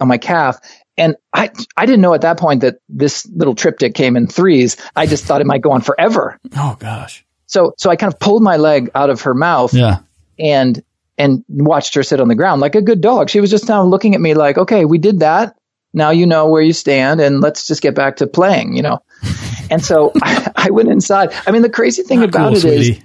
on 0.00 0.08
my 0.08 0.18
calf. 0.18 0.58
And 0.96 1.16
I, 1.32 1.50
I 1.76 1.86
didn't 1.86 2.02
know 2.02 2.14
at 2.14 2.20
that 2.22 2.38
point 2.38 2.60
that 2.62 2.76
this 2.88 3.26
little 3.26 3.54
triptych 3.54 3.94
came 3.94 4.16
in 4.16 4.26
threes. 4.26 4.76
I 4.94 5.06
just 5.06 5.24
thought 5.24 5.40
it 5.40 5.46
might 5.46 5.62
go 5.62 5.72
on 5.72 5.80
forever. 5.80 6.38
Oh 6.56 6.76
gosh. 6.78 7.24
So, 7.46 7.74
so 7.78 7.90
I 7.90 7.96
kind 7.96 8.12
of 8.12 8.18
pulled 8.18 8.42
my 8.42 8.56
leg 8.56 8.90
out 8.94 9.10
of 9.10 9.22
her 9.22 9.34
mouth. 9.34 9.74
Yeah. 9.74 10.00
And 10.38 10.82
and 11.22 11.44
watched 11.48 11.94
her 11.94 12.02
sit 12.02 12.20
on 12.20 12.26
the 12.26 12.34
ground 12.34 12.60
like 12.60 12.74
a 12.74 12.82
good 12.82 13.00
dog. 13.00 13.30
She 13.30 13.40
was 13.40 13.48
just 13.48 13.68
now 13.68 13.84
looking 13.84 14.16
at 14.16 14.20
me 14.20 14.34
like, 14.34 14.58
okay, 14.58 14.84
we 14.84 14.98
did 14.98 15.20
that. 15.20 15.56
Now 15.94 16.10
you 16.10 16.26
know 16.26 16.48
where 16.48 16.62
you 16.62 16.72
stand 16.72 17.20
and 17.20 17.40
let's 17.40 17.64
just 17.64 17.80
get 17.80 17.94
back 17.94 18.16
to 18.16 18.26
playing, 18.26 18.74
you 18.74 18.82
know? 18.82 18.98
and 19.70 19.84
so 19.84 20.10
I, 20.20 20.50
I, 20.56 20.70
went 20.70 20.88
inside. 20.88 21.32
I 21.46 21.52
mean, 21.52 21.62
the 21.62 21.70
crazy 21.70 22.02
thing 22.02 22.20
Not 22.20 22.30
about 22.30 22.48
cool, 22.48 22.56
it 22.56 22.60
sweetie. 22.60 22.90
is, 22.92 23.04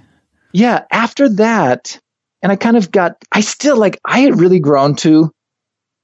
yeah, 0.52 0.84
after 0.90 1.28
that, 1.36 2.00
and 2.42 2.50
I 2.50 2.56
kind 2.56 2.76
of 2.76 2.90
got, 2.90 3.24
I 3.30 3.40
still 3.40 3.76
like, 3.76 4.00
I 4.04 4.18
had 4.20 4.40
really 4.40 4.58
grown 4.58 4.96
to 4.96 5.30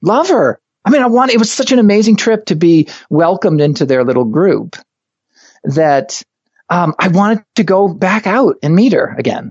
love 0.01 0.29
her. 0.29 0.61
I 0.85 0.91
mean, 0.91 1.03
I 1.03 1.07
want, 1.07 1.33
it 1.33 1.39
was 1.39 1.53
such 1.53 1.73
an 1.73 1.81
amazing 1.81 2.15
trip 2.15 2.47
to 2.47 2.55
be 2.55 2.89
welcomed 3.11 3.61
into 3.61 3.87
their 3.87 4.05
little 4.05 4.25
group 4.25 4.77
that 5.65 6.23
um, 6.69 6.95
I 6.97 7.09
wanted 7.09 7.45
to 7.57 7.65
go 7.65 7.89
back 7.89 8.29
out 8.29 8.59
and 8.63 8.77
meet 8.77 8.93
her 8.93 9.17
again. 9.19 9.51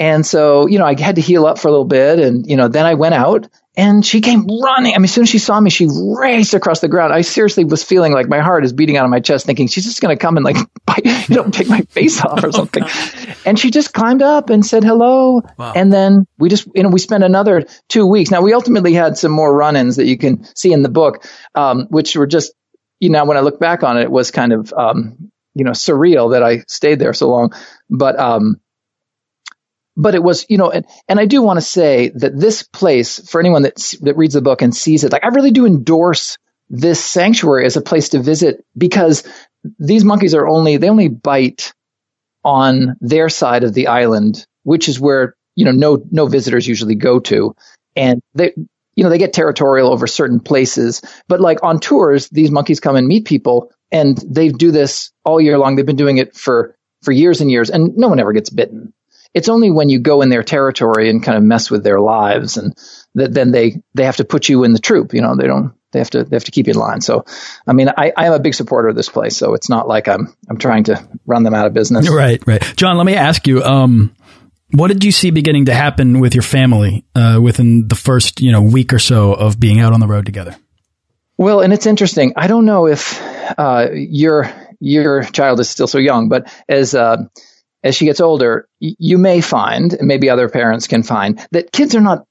And 0.00 0.24
so, 0.24 0.66
you 0.66 0.78
know, 0.78 0.86
I 0.86 0.98
had 0.98 1.16
to 1.16 1.20
heal 1.20 1.44
up 1.44 1.58
for 1.58 1.68
a 1.68 1.70
little 1.70 1.84
bit. 1.84 2.20
And, 2.20 2.48
you 2.48 2.56
know, 2.56 2.68
then 2.68 2.86
I 2.86 2.94
went 2.94 3.12
out 3.12 3.46
and 3.76 4.04
she 4.04 4.22
came 4.22 4.46
running. 4.46 4.94
I 4.94 4.98
mean, 4.98 5.04
as 5.04 5.12
soon 5.12 5.24
as 5.24 5.28
she 5.28 5.38
saw 5.38 5.60
me, 5.60 5.68
she 5.68 5.88
raced 5.90 6.54
across 6.54 6.80
the 6.80 6.88
ground. 6.88 7.12
I 7.12 7.20
seriously 7.20 7.64
was 7.64 7.84
feeling 7.84 8.14
like 8.14 8.26
my 8.26 8.40
heart 8.40 8.64
is 8.64 8.72
beating 8.72 8.96
out 8.96 9.04
of 9.04 9.10
my 9.10 9.20
chest, 9.20 9.44
thinking 9.44 9.68
she's 9.68 9.84
just 9.84 10.00
going 10.00 10.16
to 10.16 10.18
come 10.18 10.38
and 10.38 10.44
like, 10.44 10.56
bite, 10.86 11.04
you 11.28 11.36
know, 11.36 11.50
take 11.50 11.68
my 11.68 11.82
face 11.82 12.24
off 12.24 12.42
or 12.42 12.46
oh, 12.48 12.50
something. 12.50 12.82
Oh, 12.82 13.34
and 13.44 13.58
she 13.58 13.70
just 13.70 13.92
climbed 13.92 14.22
up 14.22 14.48
and 14.48 14.64
said 14.64 14.84
hello. 14.84 15.42
Wow. 15.58 15.74
And 15.76 15.92
then 15.92 16.26
we 16.38 16.48
just, 16.48 16.66
you 16.74 16.82
know, 16.82 16.88
we 16.88 16.98
spent 16.98 17.22
another 17.22 17.66
two 17.90 18.06
weeks. 18.06 18.30
Now 18.30 18.40
we 18.40 18.54
ultimately 18.54 18.94
had 18.94 19.18
some 19.18 19.32
more 19.32 19.54
run-ins 19.54 19.96
that 19.96 20.06
you 20.06 20.16
can 20.16 20.44
see 20.56 20.72
in 20.72 20.82
the 20.82 20.88
book, 20.88 21.26
um, 21.54 21.88
which 21.90 22.16
were 22.16 22.26
just, 22.26 22.54
you 23.00 23.10
know, 23.10 23.26
when 23.26 23.36
I 23.36 23.40
look 23.40 23.60
back 23.60 23.82
on 23.82 23.98
it, 23.98 24.04
it 24.04 24.10
was 24.10 24.30
kind 24.30 24.54
of, 24.54 24.72
um, 24.72 25.30
you 25.54 25.64
know, 25.64 25.72
surreal 25.72 26.32
that 26.32 26.42
I 26.42 26.60
stayed 26.68 27.00
there 27.00 27.12
so 27.12 27.28
long. 27.28 27.52
But, 27.90 28.18
um, 28.18 28.60
but 29.96 30.14
it 30.14 30.22
was, 30.22 30.46
you 30.48 30.58
know, 30.58 30.70
and, 30.70 30.86
and 31.08 31.20
I 31.20 31.26
do 31.26 31.42
want 31.42 31.58
to 31.58 31.62
say 31.62 32.10
that 32.14 32.38
this 32.38 32.62
place, 32.62 33.28
for 33.28 33.40
anyone 33.40 33.62
that, 33.62 33.76
that 34.02 34.16
reads 34.16 34.34
the 34.34 34.42
book 34.42 34.62
and 34.62 34.74
sees 34.74 35.04
it, 35.04 35.12
like 35.12 35.24
I 35.24 35.28
really 35.28 35.50
do 35.50 35.66
endorse 35.66 36.38
this 36.68 37.04
sanctuary 37.04 37.66
as 37.66 37.76
a 37.76 37.82
place 37.82 38.10
to 38.10 38.20
visit 38.20 38.64
because 38.76 39.24
these 39.78 40.04
monkeys 40.04 40.34
are 40.34 40.46
only, 40.46 40.76
they 40.76 40.88
only 40.88 41.08
bite 41.08 41.74
on 42.44 42.96
their 43.00 43.28
side 43.28 43.64
of 43.64 43.74
the 43.74 43.88
island, 43.88 44.46
which 44.62 44.88
is 44.88 44.98
where, 45.00 45.34
you 45.56 45.64
know, 45.64 45.72
no, 45.72 46.02
no 46.10 46.26
visitors 46.26 46.66
usually 46.66 46.94
go 46.94 47.18
to. 47.20 47.54
And 47.96 48.22
they, 48.34 48.54
you 48.94 49.04
know, 49.04 49.10
they 49.10 49.18
get 49.18 49.32
territorial 49.32 49.92
over 49.92 50.06
certain 50.06 50.40
places, 50.40 51.02
but 51.28 51.40
like 51.40 51.62
on 51.62 51.80
tours, 51.80 52.28
these 52.30 52.50
monkeys 52.50 52.80
come 52.80 52.96
and 52.96 53.08
meet 53.08 53.26
people 53.26 53.72
and 53.90 54.16
they 54.18 54.48
do 54.48 54.70
this 54.70 55.10
all 55.24 55.40
year 55.40 55.58
long. 55.58 55.74
They've 55.74 55.84
been 55.84 55.96
doing 55.96 56.18
it 56.18 56.36
for, 56.36 56.76
for 57.02 57.12
years 57.12 57.40
and 57.40 57.50
years 57.50 57.68
and 57.68 57.96
no 57.96 58.08
one 58.08 58.20
ever 58.20 58.32
gets 58.32 58.50
bitten 58.50 58.94
it's 59.34 59.48
only 59.48 59.70
when 59.70 59.88
you 59.88 60.00
go 60.00 60.22
in 60.22 60.28
their 60.28 60.42
territory 60.42 61.08
and 61.08 61.22
kind 61.22 61.38
of 61.38 61.44
mess 61.44 61.70
with 61.70 61.84
their 61.84 62.00
lives 62.00 62.56
and 62.56 62.76
that 63.14 63.32
then 63.32 63.50
they 63.50 63.82
they 63.94 64.04
have 64.04 64.16
to 64.16 64.24
put 64.24 64.48
you 64.48 64.64
in 64.64 64.72
the 64.72 64.78
troop 64.78 65.14
you 65.14 65.20
know 65.20 65.36
they 65.36 65.46
don't 65.46 65.74
they 65.92 65.98
have 65.98 66.10
to 66.10 66.24
they 66.24 66.36
have 66.36 66.44
to 66.44 66.50
keep 66.50 66.66
you 66.66 66.72
in 66.72 66.78
line. 66.78 67.00
So 67.00 67.24
i 67.66 67.72
mean 67.72 67.88
i 67.96 68.12
i 68.16 68.26
am 68.26 68.32
a 68.32 68.38
big 68.38 68.54
supporter 68.54 68.88
of 68.88 68.96
this 68.96 69.08
place 69.08 69.36
so 69.36 69.54
it's 69.54 69.68
not 69.68 69.88
like 69.88 70.08
i'm 70.08 70.34
i'm 70.48 70.58
trying 70.58 70.84
to 70.84 71.08
run 71.26 71.42
them 71.42 71.54
out 71.54 71.66
of 71.66 71.74
business. 71.74 72.08
Right 72.20 72.42
right. 72.46 72.62
John 72.76 72.96
let 72.96 73.06
me 73.06 73.14
ask 73.14 73.46
you 73.46 73.62
um 73.62 74.14
what 74.72 74.88
did 74.88 75.02
you 75.02 75.12
see 75.12 75.30
beginning 75.30 75.64
to 75.66 75.74
happen 75.74 76.20
with 76.20 76.34
your 76.34 76.42
family 76.42 77.04
uh, 77.16 77.40
within 77.42 77.88
the 77.88 77.96
first 77.96 78.40
you 78.40 78.52
know 78.52 78.62
week 78.62 78.92
or 78.92 79.00
so 79.00 79.32
of 79.32 79.58
being 79.58 79.80
out 79.80 79.92
on 79.92 80.00
the 80.00 80.06
road 80.06 80.26
together? 80.26 80.56
Well 81.36 81.60
and 81.60 81.72
it's 81.72 81.86
interesting. 81.86 82.34
I 82.36 82.46
don't 82.46 82.66
know 82.66 82.86
if 82.86 83.20
uh, 83.58 83.88
your 83.92 84.52
your 84.78 85.24
child 85.24 85.60
is 85.60 85.68
still 85.68 85.88
so 85.88 85.98
young 85.98 86.28
but 86.28 86.52
as 86.68 86.94
uh, 86.94 87.24
as 87.82 87.94
she 87.94 88.04
gets 88.04 88.20
older, 88.20 88.68
you 88.78 89.18
may 89.18 89.40
find, 89.40 89.92
and 89.94 90.06
maybe 90.06 90.28
other 90.28 90.48
parents 90.48 90.86
can 90.86 91.02
find, 91.02 91.46
that 91.52 91.72
kids 91.72 91.94
are 91.94 92.00
not 92.00 92.26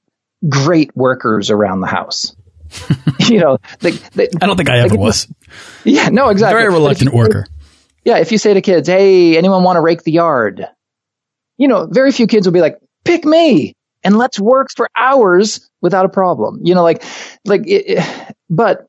great 0.48 0.96
workers 0.96 1.50
around 1.50 1.80
the 1.80 1.86
house. 1.86 2.34
you 3.18 3.40
know, 3.40 3.58
they, 3.80 3.90
they, 3.90 4.28
I 4.40 4.46
don't 4.46 4.56
think 4.56 4.70
I 4.70 4.78
ever 4.78 4.96
was. 4.96 5.26
Yeah, 5.84 6.08
no, 6.08 6.28
exactly. 6.28 6.60
Very 6.60 6.72
reluctant 6.72 7.12
worker. 7.12 7.46
Yeah, 8.04 8.18
if 8.18 8.32
you 8.32 8.38
say 8.38 8.54
to 8.54 8.60
kids, 8.60 8.88
"Hey, 8.88 9.36
anyone 9.36 9.62
want 9.62 9.76
to 9.76 9.80
rake 9.80 10.04
the 10.04 10.12
yard?" 10.12 10.66
You 11.58 11.68
know, 11.68 11.86
very 11.86 12.12
few 12.12 12.26
kids 12.26 12.46
will 12.46 12.52
be 12.52 12.60
like, 12.60 12.78
"Pick 13.04 13.24
me." 13.24 13.74
And 14.02 14.16
let's 14.16 14.40
work 14.40 14.68
for 14.74 14.88
hours 14.96 15.68
without 15.82 16.06
a 16.06 16.08
problem. 16.08 16.60
You 16.62 16.74
know, 16.74 16.82
like, 16.82 17.04
like, 17.44 17.62
it, 17.66 18.02
but 18.48 18.86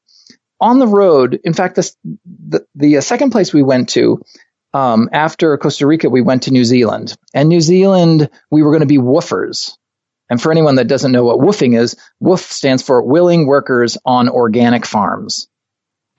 on 0.62 0.80
the 0.80 0.88
road, 0.88 1.40
in 1.44 1.54
fact, 1.54 1.76
this, 1.76 1.98
the, 2.26 2.66
the 2.76 2.98
uh, 2.98 3.02
second 3.02 3.32
place 3.32 3.54
we 3.54 3.64
went 3.64 3.90
to, 3.90 4.22
um, 4.74 5.10
after 5.12 5.58
Costa 5.58 5.86
Rica, 5.86 6.10
we 6.10 6.22
went 6.22 6.44
to 6.44 6.52
New 6.52 6.64
Zealand. 6.64 7.16
And 7.34 7.50
New 7.50 7.62
Zealand, 7.62 8.30
we 8.50 8.64
were 8.64 8.72
going 8.72 8.82
to 8.82 8.86
be 8.86 8.98
woofers. 8.98 9.78
And 10.30 10.42
for 10.42 10.52
anyone 10.52 10.76
that 10.76 10.88
doesn't 10.88 11.12
know 11.12 11.26
what 11.26 11.40
woofing 11.40 11.78
is, 11.78 11.98
woof 12.20 12.40
stands 12.40 12.82
for 12.82 13.02
willing 13.02 13.48
workers 13.48 13.98
on 14.06 14.30
organic 14.30 14.86
farms. 14.86 15.50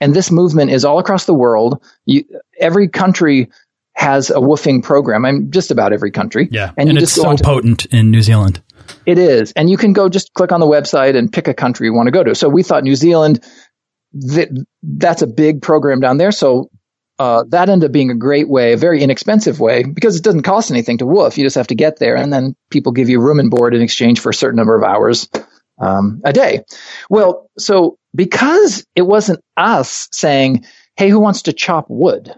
And 0.00 0.14
this 0.14 0.30
movement 0.30 0.70
is 0.70 0.84
all 0.84 0.98
across 0.98 1.24
the 1.24 1.34
world. 1.34 1.82
You, 2.04 2.24
every 2.58 2.88
country 2.88 3.50
has 3.94 4.30
a 4.30 4.34
woofing 4.34 4.82
program. 4.82 5.24
I'm 5.24 5.50
just 5.50 5.70
about 5.70 5.92
every 5.92 6.10
country. 6.10 6.48
Yeah. 6.50 6.72
And, 6.76 6.88
and 6.88 6.98
it's 6.98 7.12
so 7.12 7.36
potent 7.36 7.86
in 7.86 8.10
New 8.10 8.20
Zealand. 8.20 8.60
It 9.06 9.18
is. 9.18 9.52
And 9.52 9.70
you 9.70 9.76
can 9.76 9.92
go 9.92 10.08
just 10.08 10.34
click 10.34 10.50
on 10.50 10.60
the 10.60 10.66
website 10.66 11.16
and 11.16 11.32
pick 11.32 11.46
a 11.46 11.54
country 11.54 11.86
you 11.86 11.94
want 11.94 12.08
to 12.08 12.10
go 12.10 12.24
to. 12.24 12.34
So 12.34 12.48
we 12.48 12.62
thought 12.62 12.82
New 12.82 12.96
Zealand, 12.96 13.44
that, 14.12 14.48
that's 14.82 15.22
a 15.22 15.26
big 15.26 15.62
program 15.62 16.00
down 16.00 16.18
there. 16.18 16.32
So 16.32 16.68
uh, 17.22 17.44
that 17.50 17.68
ended 17.68 17.88
up 17.88 17.92
being 17.92 18.10
a 18.10 18.16
great 18.16 18.48
way, 18.48 18.72
a 18.72 18.76
very 18.76 19.00
inexpensive 19.00 19.60
way, 19.60 19.84
because 19.84 20.16
it 20.16 20.24
doesn't 20.24 20.42
cost 20.42 20.72
anything 20.72 20.98
to 20.98 21.06
woof. 21.06 21.38
You 21.38 21.44
just 21.44 21.54
have 21.54 21.68
to 21.68 21.76
get 21.76 22.00
there, 22.00 22.16
and 22.16 22.32
then 22.32 22.56
people 22.68 22.90
give 22.90 23.08
you 23.08 23.20
room 23.20 23.38
and 23.38 23.48
board 23.48 23.76
in 23.76 23.80
exchange 23.80 24.18
for 24.18 24.30
a 24.30 24.34
certain 24.34 24.56
number 24.56 24.76
of 24.76 24.82
hours 24.82 25.30
um, 25.78 26.20
a 26.24 26.32
day. 26.32 26.64
Well, 27.08 27.48
so 27.58 27.96
because 28.12 28.84
it 28.96 29.02
wasn't 29.02 29.38
us 29.56 30.08
saying, 30.10 30.66
"Hey, 30.96 31.10
who 31.10 31.20
wants 31.20 31.42
to 31.42 31.52
chop 31.52 31.86
wood?" 31.88 32.34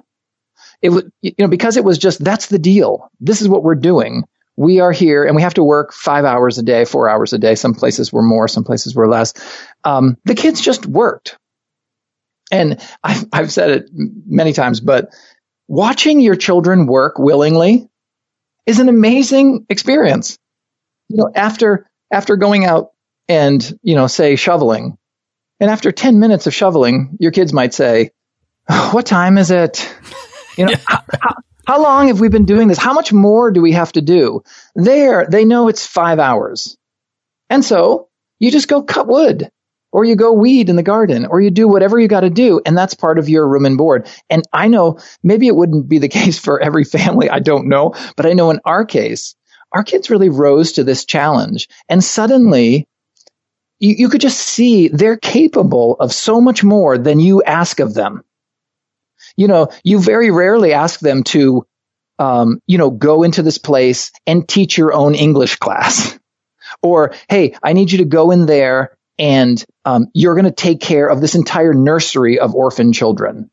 It 0.83 0.91
was, 0.91 1.05
you 1.23 1.33
know, 1.39 1.49
because 1.49 1.79
it 1.79 1.85
was 1.85 1.97
just 1.97 2.23
that's 2.23 2.49
the 2.49 2.59
deal. 2.59 3.11
This 3.21 3.41
is 3.41 3.49
what 3.49 3.63
we're 3.65 3.77
doing. 3.77 4.25
We 4.57 4.81
are 4.81 4.93
here, 4.93 5.25
and 5.25 5.35
we 5.35 5.41
have 5.43 5.55
to 5.55 5.65
work 5.65 5.95
five 5.95 6.27
hours 6.27 6.59
a 6.59 6.63
day, 6.63 6.85
four 6.85 7.09
hours 7.09 7.33
a 7.33 7.39
day. 7.39 7.55
Some 7.55 7.75
places 7.75 8.13
were 8.13 8.23
more, 8.23 8.49
some 8.49 8.65
places 8.65 8.95
were 8.95 9.09
less. 9.09 9.33
Um, 9.83 10.19
the 10.27 10.35
kids 10.35 10.61
just 10.61 10.85
worked 10.85 11.39
And 12.51 12.81
I've, 13.03 13.27
I've 13.33 13.53
said 13.53 13.71
it 13.71 13.91
many 13.93 14.53
times, 14.53 14.81
but 14.81 15.15
watching 15.67 16.21
your 16.21 16.37
children 16.37 16.87
work 16.87 17.19
willingly 17.19 17.89
is 18.67 18.81
an 18.81 18.89
amazing 18.89 19.67
experience. 19.69 20.39
You 21.09 21.19
know, 21.19 21.31
after, 21.35 21.91
after 22.13 22.37
going 22.37 22.65
out 22.65 22.91
and, 23.29 23.79
you 23.83 23.95
know, 23.95 24.07
say 24.07 24.37
shoveling, 24.37 24.97
and 25.61 25.71
after 25.71 25.93
10 25.93 26.19
minutes 26.19 26.47
of 26.47 26.55
shoveling, 26.55 27.17
your 27.21 27.31
kids 27.31 27.53
might 27.53 27.75
say, 27.75 28.11
oh, 28.69 28.91
what 28.93 29.07
time 29.07 29.39
is 29.39 29.51
it? 29.51 29.95
You 30.57 30.67
know, 30.67 30.73
yeah. 30.73 30.81
how, 30.87 31.03
how, 31.21 31.35
how 31.67 31.83
long 31.83 32.09
have 32.09 32.21
we 32.21 32.29
been 32.29 32.45
doing 32.45 32.69
this? 32.69 32.79
How 32.79 32.93
much 32.93 33.13
more 33.13 33.51
do 33.51 33.61
we 33.61 33.73
have 33.73 33.93
to 33.93 34.03
do? 34.03 34.43
There, 34.75 35.27
they 35.27 35.45
know 35.45 35.69
it's 35.69 35.87
five 35.87 36.19
hours. 36.19 36.77
And 37.51 37.65
so 37.65 38.09
you 38.39 38.51
just 38.51 38.69
go 38.69 38.83
cut 38.83 39.07
wood 39.07 39.51
or 39.95 40.05
you 40.05 40.17
go 40.17 40.33
weed 40.33 40.69
in 40.69 40.77
the 40.77 40.83
garden 40.83 41.25
or 41.25 41.41
you 41.41 41.51
do 41.51 41.67
whatever 41.67 41.99
you 41.99 42.09
got 42.09 42.21
to 42.21 42.31
do. 42.31 42.61
And 42.67 42.77
that's 42.77 42.95
part 42.95 43.19
of 43.19 43.31
your 43.31 43.49
room 43.49 43.65
and 43.65 43.79
board. 43.79 44.09
And 44.29 44.43
I 44.53 44.69
know 44.69 44.99
maybe 45.23 45.47
it 45.47 45.57
wouldn't 45.57 45.89
be 45.89 45.99
the 45.99 46.09
case 46.21 46.39
for 46.39 46.61
every 46.61 46.85
family. 46.85 47.31
I 47.31 47.39
don't 47.39 47.69
know, 47.69 47.95
but 48.17 48.27
I 48.27 48.35
know 48.35 48.51
in 48.51 48.61
our 48.67 48.85
case, 48.85 49.37
our 49.73 49.85
kids 49.85 50.11
really 50.11 50.29
rose 50.29 50.73
to 50.73 50.85
this 50.85 51.07
challenge 51.07 51.69
and 51.89 52.05
suddenly 52.05 52.87
you, 53.81 53.95
you 53.99 54.09
could 54.09 54.21
just 54.21 54.39
see 54.39 54.89
they're 54.89 55.17
capable 55.17 55.97
of 55.99 56.13
so 56.13 56.41
much 56.41 56.63
more 56.63 56.99
than 56.99 57.19
you 57.21 57.43
ask 57.43 57.81
of 57.81 57.95
them 57.95 58.23
you 59.37 59.49
know, 59.49 59.69
you 59.83 60.01
very 60.01 60.31
rarely 60.31 60.73
ask 60.73 61.01
them 61.01 61.25
to, 61.25 61.67
um, 62.19 62.61
you 62.67 62.79
know, 62.79 62.91
go 62.91 63.23
into 63.23 63.43
this 63.43 63.59
place 63.59 64.13
and 64.27 64.49
teach 64.49 64.79
your 64.79 64.93
own 64.93 65.15
English 65.15 65.57
class. 65.57 66.19
or, 66.83 67.15
hey, 67.29 67.55
I 67.63 67.73
need 67.73 67.93
you 67.93 67.99
to 67.99 68.05
go 68.05 68.31
in 68.31 68.47
there 68.47 68.97
and 69.19 69.65
um, 69.85 70.09
you're 70.15 70.35
going 70.35 70.45
to 70.47 70.51
take 70.51 70.81
care 70.81 71.09
of 71.09 71.21
this 71.21 71.35
entire 71.35 71.73
nursery 71.73 72.39
of 72.39 72.55
orphan 72.55 72.93
children. 72.93 73.51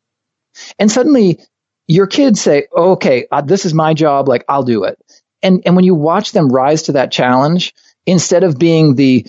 And 0.80 0.92
suddenly 0.92 1.40
your 1.88 2.08
kids 2.08 2.42
say, 2.42 2.68
oh, 2.72 2.92
okay, 2.94 3.28
uh, 3.32 3.42
this 3.42 3.66
is 3.66 3.74
my 3.74 3.94
job. 3.94 4.28
Like, 4.28 4.46
I'll 4.48 4.64
do 4.64 4.86
it. 4.86 4.98
And, 5.44 5.64
and 5.66 5.76
when 5.76 5.86
you 5.86 5.96
watch 5.96 6.32
them 6.32 6.50
rise 6.50 6.84
to 6.84 6.94
that 6.94 7.12
challenge, 7.12 7.74
instead 8.06 8.44
of 8.44 8.58
being 8.58 8.96
the 8.96 9.28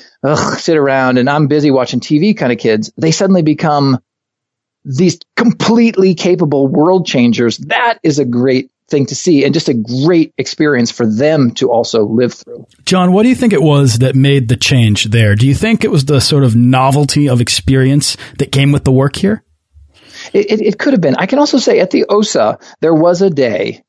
sit 0.59 0.77
around 0.77 1.19
and 1.19 1.29
I'm 1.29 1.47
busy 1.49 1.71
watching 1.71 2.01
TV 2.01 2.37
kind 2.37 2.53
of 2.53 2.59
kids, 2.59 2.93
they 2.97 3.11
suddenly 3.11 3.43
become 3.43 3.99
these 4.85 5.21
completely 5.37 6.15
capable 6.15 6.67
world 6.67 7.07
changers, 7.07 7.59
that 7.59 7.99
is 8.03 8.19
a 8.19 8.25
great 8.25 8.71
thing 8.89 9.07
to 9.07 9.15
see 9.15 9.45
and 9.45 9.55
just 9.55 9.69
a 9.69 9.75
great 9.75 10.35
experience 10.39 10.91
for 10.91 11.07
them 11.07 11.53
to 11.53 11.71
also 11.71 12.05
live 12.05 12.35
through. 12.35 12.67
John, 12.85 13.13
what 13.13 13.23
do 13.23 13.29
you 13.29 13.35
think 13.35 13.53
it 13.53 13.63
was 13.63 13.99
that 13.99 14.15
made 14.15 14.49
the 14.49 14.57
change 14.57 15.05
there? 15.07 15.35
Do 15.35 15.47
you 15.47 15.55
think 15.55 15.85
it 15.85 15.91
was 15.91 16.05
the 16.05 16.21
sort 16.21 16.45
of 16.45 16.55
novelty 16.55 17.29
of 17.29 17.41
experience 17.41 18.17
that 18.39 18.53
came 18.53 18.73
with 18.73 18.85
the 18.85 18.93
work 18.93 19.17
here? 19.17 19.43
It, 20.33 20.51
it, 20.51 20.61
it 20.61 20.79
could 20.79 20.93
have 20.93 21.01
been. 21.01 21.17
I 21.17 21.27
can 21.27 21.39
also 21.39 21.59
say 21.59 21.81
at 21.81 21.91
the 21.91 22.05
OSA, 22.09 22.59
there 22.81 22.95
was 22.95 23.23
a 23.23 23.31
day 23.31 23.83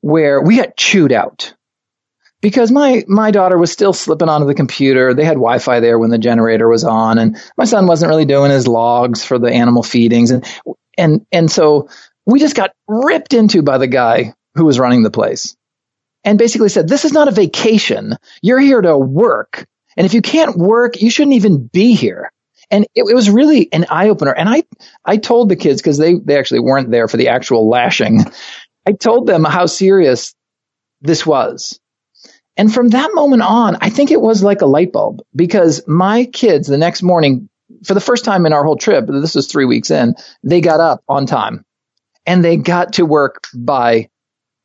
where 0.00 0.40
we 0.40 0.56
got 0.56 0.76
chewed 0.76 1.12
out 1.12 1.54
because 2.40 2.70
my 2.70 3.02
my 3.08 3.30
daughter 3.30 3.58
was 3.58 3.72
still 3.72 3.92
slipping 3.92 4.28
onto 4.28 4.46
the 4.46 4.54
computer. 4.54 5.14
They 5.14 5.24
had 5.24 5.34
Wi-Fi 5.34 5.80
there 5.80 5.98
when 5.98 6.10
the 6.10 6.18
generator 6.18 6.68
was 6.68 6.84
on, 6.84 7.18
and 7.18 7.36
my 7.56 7.64
son 7.64 7.86
wasn't 7.86 8.10
really 8.10 8.24
doing 8.24 8.50
his 8.50 8.68
logs 8.68 9.24
for 9.24 9.38
the 9.38 9.50
animal 9.50 9.82
feedings, 9.82 10.30
and 10.30 10.46
and 10.96 11.26
and 11.32 11.50
so 11.50 11.88
we 12.26 12.40
just 12.40 12.56
got 12.56 12.72
ripped 12.88 13.34
into 13.34 13.62
by 13.62 13.78
the 13.78 13.88
guy 13.88 14.34
who 14.56 14.66
was 14.66 14.80
running 14.80 15.04
the 15.04 15.10
place, 15.10 15.56
and 16.24 16.38
basically 16.38 16.70
said, 16.70 16.88
"This 16.88 17.04
is 17.06 17.12
not 17.12 17.28
a 17.28 17.32
vacation. 17.32 18.16
You're 18.42 18.60
here 18.60 18.82
to 18.82 18.98
work, 18.98 19.66
and 19.96 20.06
if 20.06 20.14
you 20.14 20.22
can't 20.22 20.56
work, 20.58 21.00
you 21.02 21.10
shouldn't 21.10 21.36
even 21.36 21.68
be 21.68 21.94
here." 21.94 22.32
And 22.70 22.84
it, 22.94 23.04
it 23.08 23.14
was 23.14 23.30
really 23.30 23.72
an 23.72 23.86
eye 23.90 24.10
opener. 24.10 24.32
And 24.32 24.48
I 24.48 24.64
I 25.04 25.18
told 25.18 25.48
the 25.50 25.56
kids 25.56 25.82
because 25.82 25.98
they 25.98 26.14
they 26.14 26.38
actually 26.38 26.60
weren't 26.60 26.90
there 26.90 27.08
for 27.08 27.18
the 27.18 27.28
actual 27.28 27.68
lashing. 27.68 28.24
I 28.86 28.92
told 28.92 29.26
them 29.28 29.44
how 29.44 29.66
serious 29.66 30.34
this 31.02 31.26
was 31.26 31.74
and 32.56 32.72
from 32.72 32.90
that 32.90 33.12
moment 33.14 33.42
on, 33.42 33.78
I 33.82 33.90
think 33.90 34.12
it 34.12 34.22
was 34.22 34.44
like 34.44 34.62
a 34.62 34.66
light 34.66 34.92
bulb 34.92 35.22
because 35.36 35.86
my 35.88 36.26
kids 36.26 36.68
the 36.68 36.78
next 36.78 37.02
morning, 37.02 37.50
for 37.84 37.94
the 37.94 38.00
first 38.02 38.24
time 38.24 38.46
in 38.46 38.54
our 38.54 38.64
whole 38.64 38.76
trip, 38.76 39.06
this 39.08 39.34
was 39.36 39.48
three 39.48 39.66
weeks 39.66 39.90
in, 39.90 40.16
they 40.44 40.62
got 40.62 40.80
up 40.80 41.02
on 41.08 41.26
time 41.26 41.65
and 42.26 42.44
they 42.44 42.56
got 42.56 42.94
to 42.94 43.06
work 43.06 43.44
by 43.54 44.08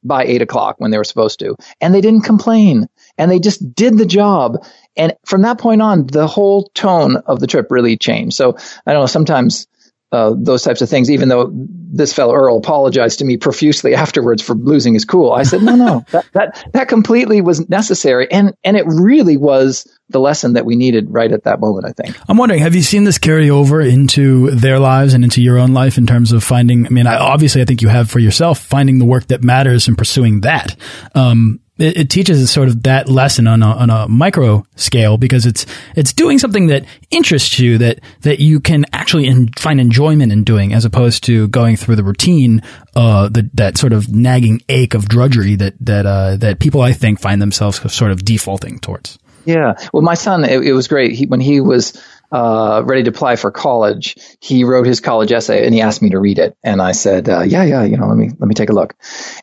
by 0.04 0.24
eight 0.26 0.42
o'clock 0.42 0.76
when 0.80 0.92
they 0.92 0.98
were 0.98 1.04
supposed 1.04 1.40
to. 1.40 1.56
And 1.80 1.94
they 1.94 2.02
didn't 2.02 2.24
complain 2.24 2.88
and 3.18 3.30
they 3.30 3.40
just 3.40 3.76
did 3.76 3.98
the 3.98 4.06
job. 4.06 4.66
And 4.98 5.14
from 5.26 5.44
that 5.44 5.60
point 5.60 5.82
on, 5.82 6.08
the 6.08 6.28
whole 6.28 6.70
tone 6.74 7.18
of 7.18 7.40
the 7.40 7.48
trip 7.48 7.68
really 7.70 7.98
changed. 7.98 8.36
So 8.36 8.58
I 8.86 8.94
don't 8.94 9.04
know, 9.04 9.08
sometimes 9.08 9.68
uh, 10.12 10.34
those 10.38 10.64
types 10.64 10.82
of 10.82 10.90
things, 10.90 11.10
even 11.10 11.30
though 11.30 11.50
this 11.54 12.14
fellow 12.14 12.34
Earl 12.34 12.58
apologized 12.58 13.20
to 13.20 13.26
me 13.26 13.38
profusely 13.38 13.96
afterwards 13.96 14.42
for 14.42 14.56
losing 14.56 14.94
his 14.94 15.06
cool. 15.06 15.32
I 15.32 15.44
said, 15.44 15.62
no, 15.62 15.76
no, 15.76 16.06
that, 16.12 16.26
that, 16.34 16.68
that 16.74 16.88
completely 16.88 17.42
was 17.42 17.70
necessary. 17.70 18.30
And, 18.30 18.54
and 18.64 18.76
it 18.76 18.86
really 18.88 19.38
was 19.38 19.88
the 20.10 20.20
lesson 20.20 20.54
that 20.54 20.66
we 20.66 20.76
needed 20.76 21.08
right 21.10 21.32
at 21.32 21.44
that 21.44 21.60
moment, 21.60 21.86
I 21.86 21.92
think. 21.94 22.18
I'm 22.28 22.38
wondering, 22.38 22.62
have 22.62 22.76
you 22.76 22.82
seen 22.82 23.06
this 23.06 23.18
carry 23.18 23.50
over 23.50 23.80
into 23.80 24.52
their 24.52 24.80
lives 24.80 25.14
and 25.14 25.24
into 25.24 25.42
your 25.42 25.58
own 25.58 25.74
life 25.74 25.98
in 25.98 26.06
terms 26.06 26.34
of 26.34 26.44
finding, 26.44 26.86
I 26.86 26.90
mean, 26.90 27.08
I, 27.08 27.16
obviously 27.16 27.62
I 27.62 27.66
think 27.66 27.82
you 27.82 27.88
have 27.88 28.10
for 28.10 28.20
yourself, 28.20 28.60
finding 28.60 29.00
the 29.00 29.06
work 29.06 29.28
that 29.28 29.44
matters 29.44 29.88
and 29.88 29.98
pursuing 29.98 30.42
that. 30.42 30.76
Um, 31.16 31.62
it, 31.82 31.98
it 31.98 32.10
teaches 32.10 32.50
sort 32.50 32.68
of 32.68 32.84
that 32.84 33.10
lesson 33.10 33.48
on 33.48 33.64
a, 33.64 33.68
on 33.68 33.90
a 33.90 34.08
micro 34.08 34.66
scale 34.76 35.18
because 35.18 35.46
it's 35.46 35.66
it's 35.96 36.14
doing 36.14 36.38
something 36.38 36.68
that 36.68 36.86
interests 37.10 37.60
you 37.60 37.78
that 37.78 38.00
that 38.22 38.40
you 38.40 38.60
can 38.60 38.86
actually 38.94 39.28
in, 39.28 39.50
find 39.54 39.82
enjoyment 39.82 40.32
in 40.32 40.44
doing 40.44 40.74
as 40.74 40.86
opposed 40.86 41.24
to 41.24 41.48
going 41.50 41.76
through 41.76 41.96
the 41.96 42.04
routine 42.04 42.62
uh 42.96 43.28
the, 43.30 43.50
that 43.54 43.78
sort 43.78 43.94
of 43.94 44.10
nagging 44.10 44.62
ache 44.70 44.94
of 44.94 45.08
drudgery 45.08 45.56
that 45.56 45.74
that 45.80 46.06
uh 46.06 46.36
that 46.38 46.60
people 46.60 46.82
I 46.82 46.94
think 46.94 47.20
find 47.20 47.42
themselves 47.42 47.80
sort 47.94 48.12
of 48.12 48.24
defaulting 48.24 48.80
towards. 48.80 49.18
Yeah. 49.46 49.74
Well, 49.92 50.04
my 50.04 50.14
son, 50.14 50.44
it, 50.44 50.64
it 50.64 50.74
was 50.74 50.88
great. 50.88 51.14
He, 51.14 51.26
when 51.26 51.40
he 51.40 51.62
was 51.62 52.00
uh, 52.32 52.82
ready 52.86 53.04
to 53.04 53.10
apply 53.10 53.36
for 53.36 53.52
college, 53.52 54.16
he 54.40 54.64
wrote 54.64 54.86
his 54.86 55.00
college 55.00 55.32
essay 55.32 55.66
and 55.66 55.74
he 55.74 55.82
asked 55.82 56.02
me 56.02 56.10
to 56.12 56.20
read 56.20 56.40
it. 56.40 56.56
And 56.64 56.82
I 56.82 56.94
said, 56.94 57.28
uh, 57.28 57.42
yeah, 57.42 57.64
yeah, 57.64 57.84
you 57.84 57.98
know, 57.98 58.08
let 58.08 58.18
me, 58.18 58.30
let 58.40 58.48
me 58.48 58.54
take 58.54 58.70
a 58.70 58.74
look. 58.74 58.96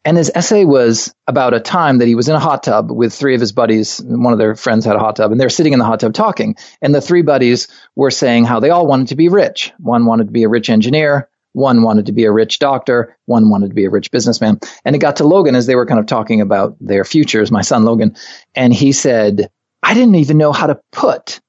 And 0.05 0.17
his 0.17 0.31
essay 0.35 0.65
was 0.65 1.15
about 1.27 1.55
a 1.55 1.61
time 1.61 1.99
that 1.99 2.09
he 2.09 2.15
was 2.15 2.29
in 2.29 2.35
a 2.35 2.41
hot 2.41 2.63
tub 2.63 2.91
with 2.91 3.13
three 3.13 3.35
of 3.35 3.41
his 3.41 3.53
buddies. 3.53 3.99
One 3.99 4.33
of 4.33 4.39
their 4.39 4.55
friends 4.55 4.85
had 4.85 4.97
a 4.97 5.01
hot 5.01 5.17
tub 5.17 5.33
and 5.33 5.41
they're 5.41 5.51
sitting 5.51 5.73
in 5.73 5.79
the 5.79 5.85
hot 5.85 6.01
tub 6.01 6.15
talking. 6.15 6.57
And 6.81 6.95
the 6.95 7.01
three 7.01 7.23
buddies 7.23 7.69
were 7.95 8.11
saying 8.11 8.45
how 8.45 8.61
they 8.61 8.71
all 8.71 8.87
wanted 8.87 9.09
to 9.09 9.17
be 9.17 9.29
rich. 9.29 9.73
One 9.79 10.07
wanted 10.07 10.29
to 10.29 10.33
be 10.33 10.45
a 10.45 10.49
rich 10.49 10.71
engineer. 10.71 11.29
One 11.53 11.83
wanted 11.83 12.07
to 12.07 12.13
be 12.13 12.25
a 12.25 12.33
rich 12.33 12.59
doctor. 12.59 13.17
One 13.27 13.51
wanted 13.51 13.69
to 13.69 13.75
be 13.75 13.85
a 13.85 13.91
rich 13.91 14.11
businessman. 14.11 14.61
And 14.85 14.95
it 14.95 15.01
got 15.01 15.17
to 15.17 15.27
Logan 15.27 15.57
as 15.57 15.67
they 15.67 15.77
were 15.77 15.87
kind 15.87 16.01
of 16.01 16.07
talking 16.07 16.41
about 16.41 16.77
their 16.81 17.05
futures, 17.05 17.51
my 17.51 17.63
son 17.63 17.85
Logan. 17.85 18.17
And 18.55 18.73
he 18.73 18.93
said, 18.93 19.51
I 19.83 19.95
didn't 19.95 20.17
even 20.17 20.39
know 20.39 20.53
how 20.53 20.67
to 20.67 20.81
put 20.93 21.41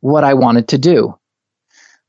what 0.00 0.24
I 0.24 0.34
wanted 0.34 0.68
to 0.68 0.78
do. 0.78 1.18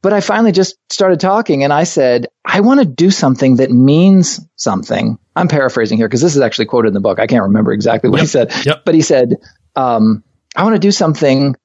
But 0.01 0.13
I 0.13 0.21
finally 0.21 0.53
just 0.53 0.77
started 0.89 1.19
talking 1.19 1.63
and 1.63 1.73
I 1.73 1.83
said, 1.83 2.27
I 2.45 2.61
want 2.61 2.79
to 2.79 2.85
do 2.85 3.11
something 3.11 3.57
that 3.57 3.69
means 3.69 4.39
something. 4.55 5.19
I'm 5.35 5.49
paraphrasing 5.49 5.97
here 5.97 6.07
because 6.07 6.21
this 6.21 6.35
is 6.35 6.41
actually 6.41 6.67
quoted 6.67 6.89
in 6.89 6.93
the 6.93 7.01
book. 7.01 7.19
I 7.19 7.27
can't 7.27 7.43
remember 7.43 7.73
exactly 7.73 8.09
what 8.09 8.17
yep. 8.17 8.23
he 8.23 8.27
said, 8.27 8.65
yep. 8.65 8.85
but 8.85 8.95
he 8.95 9.01
said, 9.01 9.35
um, 9.75 10.23
I 10.55 10.63
want 10.63 10.75
to 10.75 10.79
do 10.79 10.91
something 10.91 11.55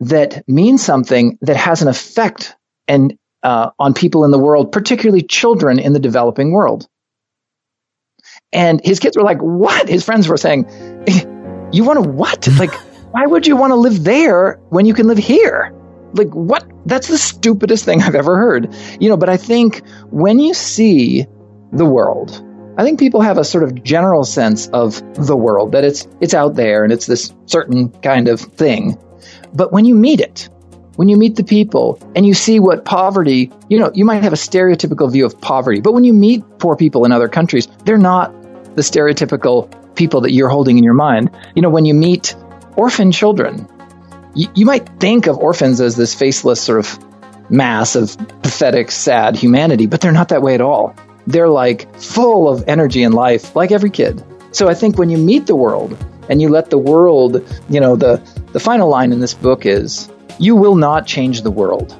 that 0.00 0.48
means 0.48 0.82
something 0.82 1.38
that 1.42 1.56
has 1.56 1.82
an 1.82 1.88
effect 1.88 2.56
and 2.88 3.18
uh, 3.42 3.70
on 3.78 3.94
people 3.94 4.24
in 4.24 4.30
the 4.30 4.38
world, 4.38 4.72
particularly 4.72 5.22
children 5.22 5.78
in 5.78 5.92
the 5.92 6.00
developing 6.00 6.52
world. 6.52 6.88
And 8.52 8.80
his 8.84 9.00
kids 9.00 9.16
were 9.16 9.22
like, 9.22 9.38
"What?" 9.38 9.88
His 9.88 10.04
friends 10.04 10.28
were 10.28 10.36
saying, 10.36 10.66
"You 11.72 11.84
want 11.84 12.02
to 12.02 12.08
what?" 12.10 12.48
Like 12.58 12.72
why 13.16 13.24
would 13.24 13.46
you 13.46 13.56
want 13.56 13.70
to 13.70 13.76
live 13.76 14.04
there 14.04 14.60
when 14.68 14.84
you 14.84 14.92
can 14.92 15.06
live 15.06 15.16
here? 15.16 15.72
Like, 16.12 16.28
what? 16.34 16.70
That's 16.84 17.08
the 17.08 17.16
stupidest 17.16 17.82
thing 17.82 18.02
I've 18.02 18.14
ever 18.14 18.36
heard. 18.36 18.74
You 19.00 19.08
know, 19.08 19.16
but 19.16 19.30
I 19.30 19.38
think 19.38 19.82
when 20.10 20.38
you 20.38 20.52
see 20.52 21.24
the 21.72 21.86
world, 21.86 22.44
I 22.76 22.84
think 22.84 22.98
people 22.98 23.22
have 23.22 23.38
a 23.38 23.44
sort 23.44 23.64
of 23.64 23.82
general 23.82 24.22
sense 24.24 24.68
of 24.68 25.00
the 25.14 25.34
world 25.34 25.72
that 25.72 25.82
it's 25.82 26.06
it's 26.20 26.34
out 26.34 26.56
there 26.56 26.84
and 26.84 26.92
it's 26.92 27.06
this 27.06 27.32
certain 27.46 27.88
kind 28.02 28.28
of 28.28 28.38
thing. 28.38 28.98
But 29.54 29.72
when 29.72 29.86
you 29.86 29.94
meet 29.94 30.20
it, 30.20 30.50
when 30.96 31.08
you 31.08 31.16
meet 31.16 31.36
the 31.36 31.44
people 31.44 31.98
and 32.14 32.26
you 32.26 32.34
see 32.34 32.60
what 32.60 32.84
poverty, 32.84 33.50
you 33.70 33.78
know, 33.78 33.90
you 33.94 34.04
might 34.04 34.24
have 34.24 34.34
a 34.34 34.36
stereotypical 34.36 35.10
view 35.10 35.24
of 35.24 35.40
poverty, 35.40 35.80
but 35.80 35.94
when 35.94 36.04
you 36.04 36.12
meet 36.12 36.44
poor 36.58 36.76
people 36.76 37.06
in 37.06 37.12
other 37.12 37.30
countries, 37.30 37.66
they're 37.86 37.96
not 37.96 38.30
the 38.76 38.82
stereotypical 38.82 39.72
people 39.94 40.20
that 40.20 40.32
you're 40.32 40.50
holding 40.50 40.76
in 40.76 40.84
your 40.84 40.92
mind. 40.92 41.30
You 41.54 41.62
know, 41.62 41.70
when 41.70 41.86
you 41.86 41.94
meet 41.94 42.36
orphan 42.76 43.10
children. 43.12 43.68
You, 44.34 44.48
you 44.54 44.66
might 44.66 44.88
think 45.00 45.26
of 45.26 45.38
orphans 45.38 45.80
as 45.80 45.96
this 45.96 46.14
faceless 46.14 46.60
sort 46.60 46.78
of 46.80 47.50
mass 47.50 47.96
of 47.96 48.16
pathetic, 48.42 48.90
sad 48.90 49.36
humanity, 49.36 49.86
but 49.86 50.00
they're 50.00 50.12
not 50.12 50.28
that 50.28 50.42
way 50.42 50.54
at 50.54 50.60
all. 50.60 50.94
They're 51.26 51.48
like 51.48 51.92
full 51.98 52.48
of 52.48 52.68
energy 52.68 53.02
and 53.02 53.14
life, 53.14 53.56
like 53.56 53.72
every 53.72 53.90
kid. 53.90 54.22
So 54.52 54.68
I 54.68 54.74
think 54.74 54.98
when 54.98 55.10
you 55.10 55.18
meet 55.18 55.46
the 55.46 55.56
world 55.56 55.96
and 56.28 56.40
you 56.40 56.48
let 56.48 56.70
the 56.70 56.78
world, 56.78 57.42
you 57.68 57.80
know, 57.80 57.96
the, 57.96 58.20
the 58.52 58.60
final 58.60 58.88
line 58.88 59.12
in 59.12 59.20
this 59.20 59.34
book 59.34 59.66
is, 59.66 60.10
you 60.38 60.54
will 60.54 60.76
not 60.76 61.06
change 61.06 61.42
the 61.42 61.50
world. 61.50 61.96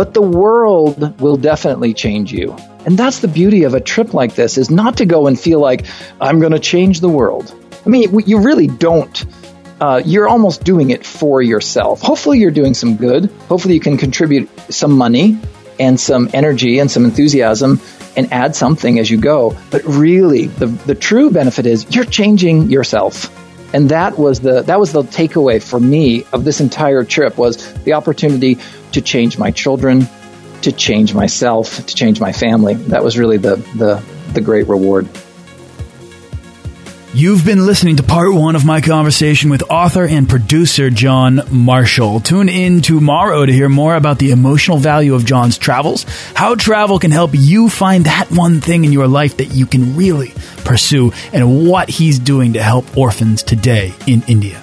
but 0.00 0.14
the 0.14 0.22
world 0.22 1.20
will 1.20 1.36
definitely 1.36 1.92
change 1.92 2.32
you. 2.32 2.56
And 2.86 2.96
that's 2.96 3.18
the 3.18 3.28
beauty 3.28 3.64
of 3.64 3.74
a 3.74 3.80
trip 3.80 4.14
like 4.14 4.34
this 4.34 4.56
is 4.56 4.70
not 4.70 4.96
to 4.96 5.04
go 5.04 5.26
and 5.26 5.38
feel 5.38 5.60
like 5.60 5.84
I'm 6.18 6.40
going 6.40 6.52
to 6.52 6.58
change 6.58 7.00
the 7.00 7.08
world. 7.10 7.54
I 7.84 7.90
mean, 7.90 8.18
you 8.26 8.40
really 8.40 8.66
don't. 8.66 9.24
Uh, 9.80 10.02
you're 10.04 10.28
almost 10.28 10.62
doing 10.62 10.90
it 10.90 11.06
for 11.06 11.40
yourself. 11.40 12.02
Hopefully, 12.02 12.38
you're 12.38 12.50
doing 12.50 12.74
some 12.74 12.96
good. 12.96 13.30
Hopefully, 13.48 13.74
you 13.74 13.80
can 13.80 13.96
contribute 13.96 14.48
some 14.68 14.92
money 14.92 15.38
and 15.78 15.98
some 15.98 16.28
energy 16.34 16.78
and 16.78 16.90
some 16.90 17.04
enthusiasm 17.06 17.80
and 18.16 18.30
add 18.32 18.54
something 18.54 18.98
as 18.98 19.10
you 19.10 19.16
go. 19.16 19.56
But 19.70 19.82
really, 19.84 20.46
the, 20.46 20.66
the 20.66 20.94
true 20.94 21.30
benefit 21.30 21.64
is 21.64 21.94
you're 21.94 22.04
changing 22.04 22.70
yourself. 22.70 23.34
And 23.74 23.88
that 23.90 24.18
was 24.18 24.40
the 24.40 24.62
that 24.62 24.80
was 24.80 24.92
the 24.92 25.02
takeaway 25.02 25.62
for 25.62 25.80
me 25.80 26.24
of 26.32 26.44
this 26.44 26.60
entire 26.60 27.04
trip 27.04 27.38
was 27.38 27.72
the 27.84 27.92
opportunity 27.94 28.58
to 28.92 29.00
change 29.00 29.38
my 29.38 29.52
children, 29.52 30.08
to 30.62 30.72
change 30.72 31.14
myself, 31.14 31.86
to 31.86 31.94
change 31.94 32.20
my 32.20 32.32
family. 32.32 32.74
That 32.74 33.04
was 33.04 33.16
really 33.16 33.38
the 33.38 33.56
the, 33.76 34.02
the 34.32 34.40
great 34.40 34.66
reward. 34.66 35.08
You've 37.12 37.44
been 37.44 37.66
listening 37.66 37.96
to 37.96 38.04
part 38.04 38.32
one 38.32 38.54
of 38.54 38.64
my 38.64 38.80
conversation 38.80 39.50
with 39.50 39.64
author 39.68 40.06
and 40.06 40.28
producer 40.28 40.90
John 40.90 41.40
Marshall. 41.50 42.20
Tune 42.20 42.48
in 42.48 42.82
tomorrow 42.82 43.44
to 43.44 43.52
hear 43.52 43.68
more 43.68 43.96
about 43.96 44.20
the 44.20 44.30
emotional 44.30 44.78
value 44.78 45.16
of 45.16 45.24
John's 45.24 45.58
travels, 45.58 46.04
how 46.34 46.54
travel 46.54 47.00
can 47.00 47.10
help 47.10 47.32
you 47.34 47.68
find 47.68 48.04
that 48.04 48.30
one 48.30 48.60
thing 48.60 48.84
in 48.84 48.92
your 48.92 49.08
life 49.08 49.38
that 49.38 49.46
you 49.46 49.66
can 49.66 49.96
really 49.96 50.32
pursue, 50.58 51.10
and 51.32 51.66
what 51.68 51.88
he's 51.88 52.20
doing 52.20 52.52
to 52.52 52.62
help 52.62 52.96
orphans 52.96 53.42
today 53.42 53.92
in 54.06 54.22
India. 54.28 54.62